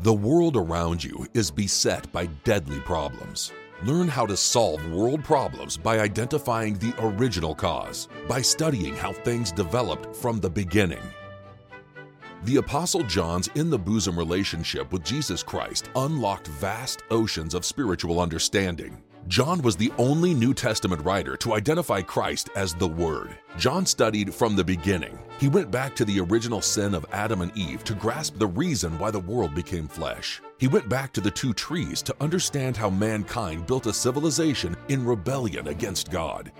The 0.00 0.14
world 0.14 0.56
around 0.56 1.02
you 1.02 1.26
is 1.34 1.50
beset 1.50 2.10
by 2.12 2.26
deadly 2.44 2.78
problems. 2.80 3.52
Learn 3.82 4.08
how 4.08 4.24
to 4.24 4.36
solve 4.36 4.86
world 4.90 5.24
problems 5.24 5.76
by 5.76 5.98
identifying 5.98 6.74
the 6.74 6.94
original 7.00 7.54
cause, 7.54 8.08
by 8.28 8.40
studying 8.40 8.94
how 8.94 9.12
things 9.12 9.50
developed 9.50 10.14
from 10.14 10.40
the 10.40 10.48
beginning. 10.48 11.02
The 12.44 12.56
Apostle 12.56 13.02
John's 13.02 13.48
in 13.54 13.70
the 13.70 13.78
bosom 13.78 14.18
relationship 14.18 14.92
with 14.92 15.02
Jesus 15.02 15.42
Christ 15.42 15.88
unlocked 15.96 16.46
vast 16.48 17.02
oceans 17.10 17.54
of 17.54 17.64
spiritual 17.64 18.20
understanding. 18.20 19.02
John 19.28 19.62
was 19.62 19.76
the 19.76 19.90
only 19.96 20.34
New 20.34 20.52
Testament 20.52 21.02
writer 21.02 21.36
to 21.38 21.54
identify 21.54 22.02
Christ 22.02 22.50
as 22.54 22.74
the 22.74 22.88
Word. 22.88 23.38
John 23.56 23.86
studied 23.86 24.34
from 24.34 24.54
the 24.54 24.64
beginning. 24.64 25.18
He 25.38 25.48
went 25.48 25.70
back 25.70 25.96
to 25.96 26.04
the 26.04 26.20
original 26.20 26.60
sin 26.60 26.94
of 26.94 27.06
Adam 27.12 27.40
and 27.40 27.56
Eve 27.56 27.82
to 27.84 27.94
grasp 27.94 28.38
the 28.38 28.46
reason 28.46 28.98
why 28.98 29.10
the 29.10 29.20
Word 29.20 29.54
became 29.54 29.88
flesh. 29.88 30.40
He 30.58 30.68
went 30.68 30.88
back 30.88 31.12
to 31.12 31.20
the 31.20 31.30
two 31.30 31.52
trees 31.52 32.02
to 32.02 32.16
understand 32.20 32.76
how 32.76 32.88
mankind 32.88 33.66
built 33.66 33.86
a 33.86 33.92
civilization 33.92 34.76
in 34.88 35.04
rebellion 35.04 35.68
against 35.68 36.10
God. 36.10 36.52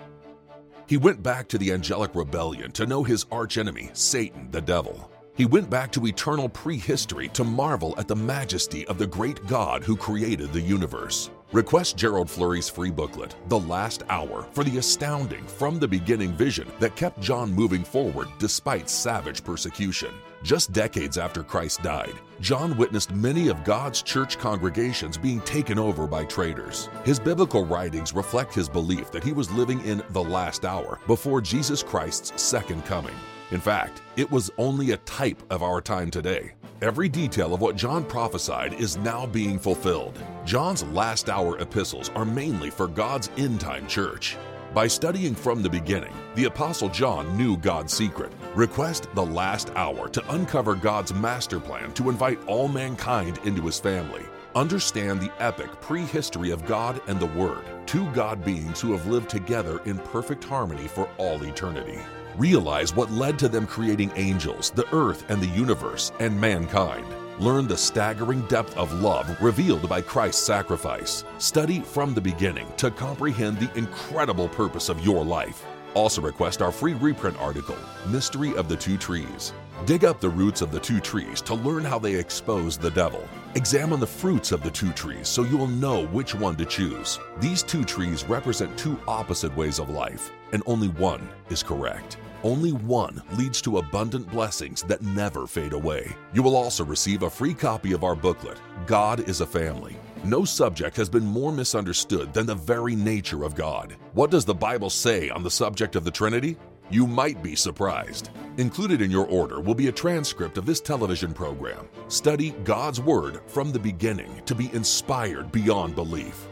He 0.87 0.97
went 0.97 1.23
back 1.23 1.47
to 1.47 1.57
the 1.57 1.71
angelic 1.71 2.13
rebellion 2.13 2.71
to 2.73 2.85
know 2.85 3.03
his 3.03 3.25
archenemy, 3.31 3.89
Satan, 3.93 4.49
the 4.51 4.61
devil. 4.61 5.09
He 5.35 5.45
went 5.45 5.69
back 5.69 5.91
to 5.93 6.05
eternal 6.05 6.47
prehistory 6.47 7.29
to 7.29 7.43
marvel 7.43 7.95
at 7.97 8.07
the 8.07 8.15
majesty 8.15 8.85
of 8.87 8.97
the 8.97 9.07
great 9.07 9.45
God 9.47 9.83
who 9.83 9.95
created 9.95 10.53
the 10.53 10.61
universe. 10.61 11.29
Request 11.51 11.95
Gerald 11.95 12.29
Flurry's 12.29 12.67
free 12.67 12.89
booklet, 12.89 13.35
The 13.49 13.59
Last 13.59 14.01
Hour, 14.09 14.47
for 14.51 14.63
the 14.63 14.79
astounding, 14.79 15.43
from 15.43 15.79
the 15.79 15.87
beginning 15.87 16.33
vision 16.33 16.67
that 16.79 16.95
kept 16.95 17.21
John 17.21 17.53
moving 17.53 17.83
forward 17.83 18.27
despite 18.39 18.89
savage 18.89 19.43
persecution. 19.43 20.09
Just 20.43 20.73
decades 20.73 21.19
after 21.19 21.43
Christ 21.43 21.83
died, 21.83 22.13
John 22.41 22.75
witnessed 22.77 23.13
many 23.13 23.47
of 23.47 23.63
God's 23.63 24.01
church 24.01 24.39
congregations 24.39 25.17
being 25.17 25.39
taken 25.41 25.77
over 25.77 26.07
by 26.07 26.25
traitors. 26.25 26.89
His 27.03 27.19
biblical 27.19 27.63
writings 27.65 28.13
reflect 28.13 28.53
his 28.53 28.67
belief 28.67 29.11
that 29.11 29.23
he 29.23 29.31
was 29.31 29.51
living 29.51 29.81
in 29.85 30.01
the 30.09 30.23
last 30.23 30.65
hour 30.65 30.99
before 31.05 31.41
Jesus 31.41 31.83
Christ's 31.83 32.41
second 32.41 32.83
coming. 32.85 33.15
In 33.51 33.59
fact, 33.59 34.01
it 34.17 34.29
was 34.29 34.51
only 34.57 34.91
a 34.91 34.97
type 34.97 35.41
of 35.51 35.61
our 35.61 35.79
time 35.79 36.09
today. 36.09 36.53
Every 36.81 37.07
detail 37.07 37.53
of 37.53 37.61
what 37.61 37.77
John 37.77 38.03
prophesied 38.03 38.73
is 38.73 38.97
now 38.97 39.25
being 39.25 39.57
fulfilled. 39.57 40.21
John's 40.43 40.83
last 40.83 41.29
hour 41.29 41.57
epistles 41.59 42.09
are 42.09 42.25
mainly 42.25 42.69
for 42.69 42.89
God's 42.89 43.29
end 43.37 43.61
time 43.61 43.87
church. 43.87 44.35
By 44.73 44.87
studying 44.87 45.35
from 45.35 45.63
the 45.63 45.69
beginning, 45.69 46.11
the 46.35 46.43
Apostle 46.45 46.89
John 46.89 47.37
knew 47.37 47.55
God's 47.55 47.93
secret. 47.93 48.33
Request 48.55 49.07
the 49.15 49.25
last 49.25 49.71
hour 49.77 50.09
to 50.09 50.33
uncover 50.33 50.75
God's 50.75 51.13
master 51.13 51.61
plan 51.61 51.93
to 51.93 52.09
invite 52.09 52.45
all 52.45 52.67
mankind 52.67 53.39
into 53.45 53.61
his 53.61 53.79
family. 53.79 54.25
Understand 54.53 55.21
the 55.21 55.31
epic 55.39 55.71
prehistory 55.79 56.51
of 56.51 56.65
God 56.65 57.01
and 57.07 57.21
the 57.21 57.25
Word, 57.27 57.63
two 57.85 58.11
God 58.11 58.43
beings 58.43 58.81
who 58.81 58.91
have 58.91 59.07
lived 59.07 59.29
together 59.29 59.79
in 59.85 59.97
perfect 59.99 60.43
harmony 60.43 60.89
for 60.89 61.07
all 61.17 61.41
eternity. 61.43 62.01
Realize 62.37 62.93
what 62.93 63.11
led 63.11 63.39
to 63.39 63.47
them 63.47 63.65
creating 63.65 64.11
angels, 64.17 64.69
the 64.69 64.87
earth 64.93 65.29
and 65.29 65.41
the 65.41 65.47
universe, 65.47 66.11
and 66.19 66.39
mankind. 66.39 67.05
Learn 67.39 67.65
the 67.65 67.77
staggering 67.77 68.41
depth 68.47 68.75
of 68.75 68.91
love 68.93 69.41
revealed 69.41 69.87
by 69.87 70.01
Christ's 70.01 70.45
sacrifice. 70.45 71.23
Study 71.37 71.79
from 71.79 72.13
the 72.13 72.19
beginning 72.21 72.67
to 72.75 72.91
comprehend 72.91 73.59
the 73.59 73.77
incredible 73.77 74.49
purpose 74.49 74.89
of 74.89 75.05
your 75.05 75.23
life. 75.23 75.63
Also, 75.93 76.21
request 76.21 76.61
our 76.61 76.73
free 76.73 76.93
reprint 76.93 77.39
article, 77.39 77.77
Mystery 78.07 78.53
of 78.55 78.67
the 78.67 78.75
Two 78.75 78.97
Trees. 78.97 79.53
Dig 79.85 80.03
up 80.03 80.19
the 80.19 80.29
roots 80.29 80.61
of 80.61 80.71
the 80.71 80.79
two 80.79 80.99
trees 80.99 81.41
to 81.41 81.53
learn 81.53 81.85
how 81.85 81.99
they 81.99 82.15
expose 82.15 82.77
the 82.77 82.91
devil. 82.91 83.25
Examine 83.55 83.99
the 84.01 84.07
fruits 84.07 84.51
of 84.51 84.61
the 84.61 84.71
two 84.71 84.91
trees 84.91 85.29
so 85.29 85.43
you 85.43 85.55
will 85.55 85.67
know 85.67 86.05
which 86.07 86.35
one 86.35 86.57
to 86.57 86.65
choose. 86.65 87.19
These 87.39 87.63
two 87.63 87.85
trees 87.85 88.25
represent 88.25 88.77
two 88.77 88.99
opposite 89.07 89.55
ways 89.55 89.79
of 89.79 89.89
life, 89.89 90.31
and 90.51 90.63
only 90.65 90.87
one 90.89 91.29
is 91.49 91.63
correct. 91.63 92.17
Only 92.45 92.73
one 92.73 93.23
leads 93.31 93.59
to 93.63 93.79
abundant 93.79 94.29
blessings 94.29 94.83
that 94.83 95.01
never 95.01 95.47
fade 95.47 95.73
away. 95.73 96.15
You 96.31 96.43
will 96.43 96.55
also 96.55 96.85
receive 96.85 97.23
a 97.23 97.29
free 97.29 97.55
copy 97.55 97.91
of 97.91 98.03
our 98.03 98.15
booklet, 98.15 98.61
God 98.85 99.27
is 99.27 99.41
a 99.41 99.47
Family. 99.47 99.97
No 100.23 100.45
subject 100.45 100.95
has 100.95 101.09
been 101.09 101.25
more 101.25 101.51
misunderstood 101.51 102.35
than 102.35 102.45
the 102.45 102.53
very 102.53 102.95
nature 102.95 103.43
of 103.43 103.55
God. 103.55 103.95
What 104.13 104.29
does 104.29 104.45
the 104.45 104.53
Bible 104.53 104.91
say 104.91 105.31
on 105.31 105.41
the 105.41 105.49
subject 105.49 105.95
of 105.95 106.03
the 106.03 106.11
Trinity? 106.11 106.55
You 106.91 107.07
might 107.07 107.41
be 107.41 107.55
surprised. 107.55 108.29
Included 108.57 109.01
in 109.01 109.09
your 109.09 109.25
order 109.25 109.59
will 109.59 109.73
be 109.73 109.87
a 109.87 109.91
transcript 109.91 110.59
of 110.59 110.67
this 110.67 110.81
television 110.81 111.33
program. 111.33 111.87
Study 112.09 112.51
God's 112.63 113.01
Word 113.01 113.41
from 113.47 113.71
the 113.71 113.79
beginning 113.79 114.43
to 114.45 114.53
be 114.53 114.69
inspired 114.71 115.51
beyond 115.51 115.95
belief. 115.95 116.45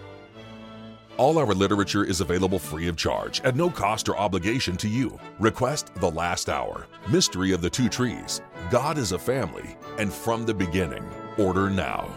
All 1.18 1.38
our 1.38 1.54
literature 1.54 2.04
is 2.04 2.22
available 2.22 2.58
free 2.58 2.88
of 2.88 2.98
charge 2.98 3.40
at 3.42 3.56
no 3.56 3.70
cost 3.70 4.10
or 4.10 4.18
obligation 4.18 4.76
to 4.78 4.88
you. 4.88 5.20
Request 5.40 5.94
The 5.96 6.10
Last 6.10 6.50
Hour, 6.50 6.88
Mystery 7.08 7.52
of 7.52 7.62
the 7.62 7.70
Two 7.70 7.88
Trees, 7.88 8.42
God 8.72 8.98
is 8.98 9.12
a 9.12 9.20
Family, 9.20 9.78
and 10.00 10.12
From 10.12 10.44
the 10.44 10.54
Beginning. 10.54 11.08
Order 11.38 11.70
now. 11.70 12.10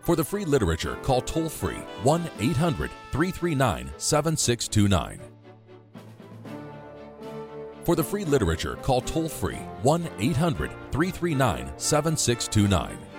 For 0.00 0.16
the 0.16 0.24
free 0.24 0.46
literature, 0.46 0.96
call 1.02 1.20
toll 1.20 1.50
free 1.50 1.82
1 2.02 2.30
800 2.40 2.90
339 3.12 3.90
7629. 3.98 5.20
For 7.84 7.94
the 7.94 8.04
free 8.04 8.24
literature, 8.24 8.76
call 8.76 9.02
toll 9.02 9.28
free 9.28 9.60
1 9.82 10.08
800 10.18 10.70
339 10.90 11.72
7629. 11.76 13.09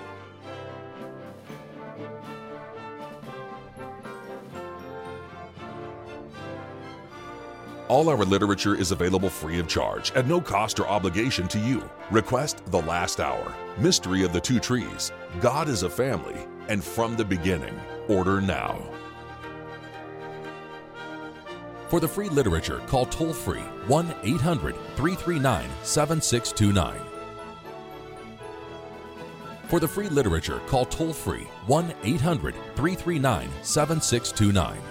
All 7.91 8.08
our 8.08 8.23
literature 8.23 8.73
is 8.73 8.91
available 8.91 9.30
free 9.30 9.60
of 9.60 9.67
charge 9.67 10.13
at 10.13 10.25
no 10.25 10.39
cost 10.39 10.80
or 10.80 10.88
obligation 10.88 11.45
to 11.49 11.60
you. 11.60 11.84
Request 12.10 12.65
The 12.67 12.82
Last 12.84 13.19
Hour, 13.19 13.54
Mystery 13.77 14.23
of 14.23 14.32
the 14.32 14.39
Two 14.39 14.62
Trees, 14.62 15.12
God 15.41 15.67
is 15.67 15.84
a 15.84 15.89
Family, 15.89 16.47
and 16.69 16.82
From 16.82 17.17
the 17.17 17.25
Beginning. 17.25 17.77
Order 18.08 18.39
now. 18.39 18.82
For 21.89 21.99
the 21.99 22.08
free 22.08 22.30
literature, 22.30 22.80
call 22.88 23.08
toll 23.08 23.34
free 23.34 23.67
1 23.88 24.15
800 24.23 24.73
339 24.95 25.69
7629. 25.84 26.97
For 29.67 29.82
the 29.82 29.88
free 29.89 30.08
literature, 30.08 30.62
call 30.67 30.86
toll 30.86 31.12
free 31.12 31.49
1 31.67 31.93
800 32.04 32.54
339 32.54 33.49
7629. 33.62 34.90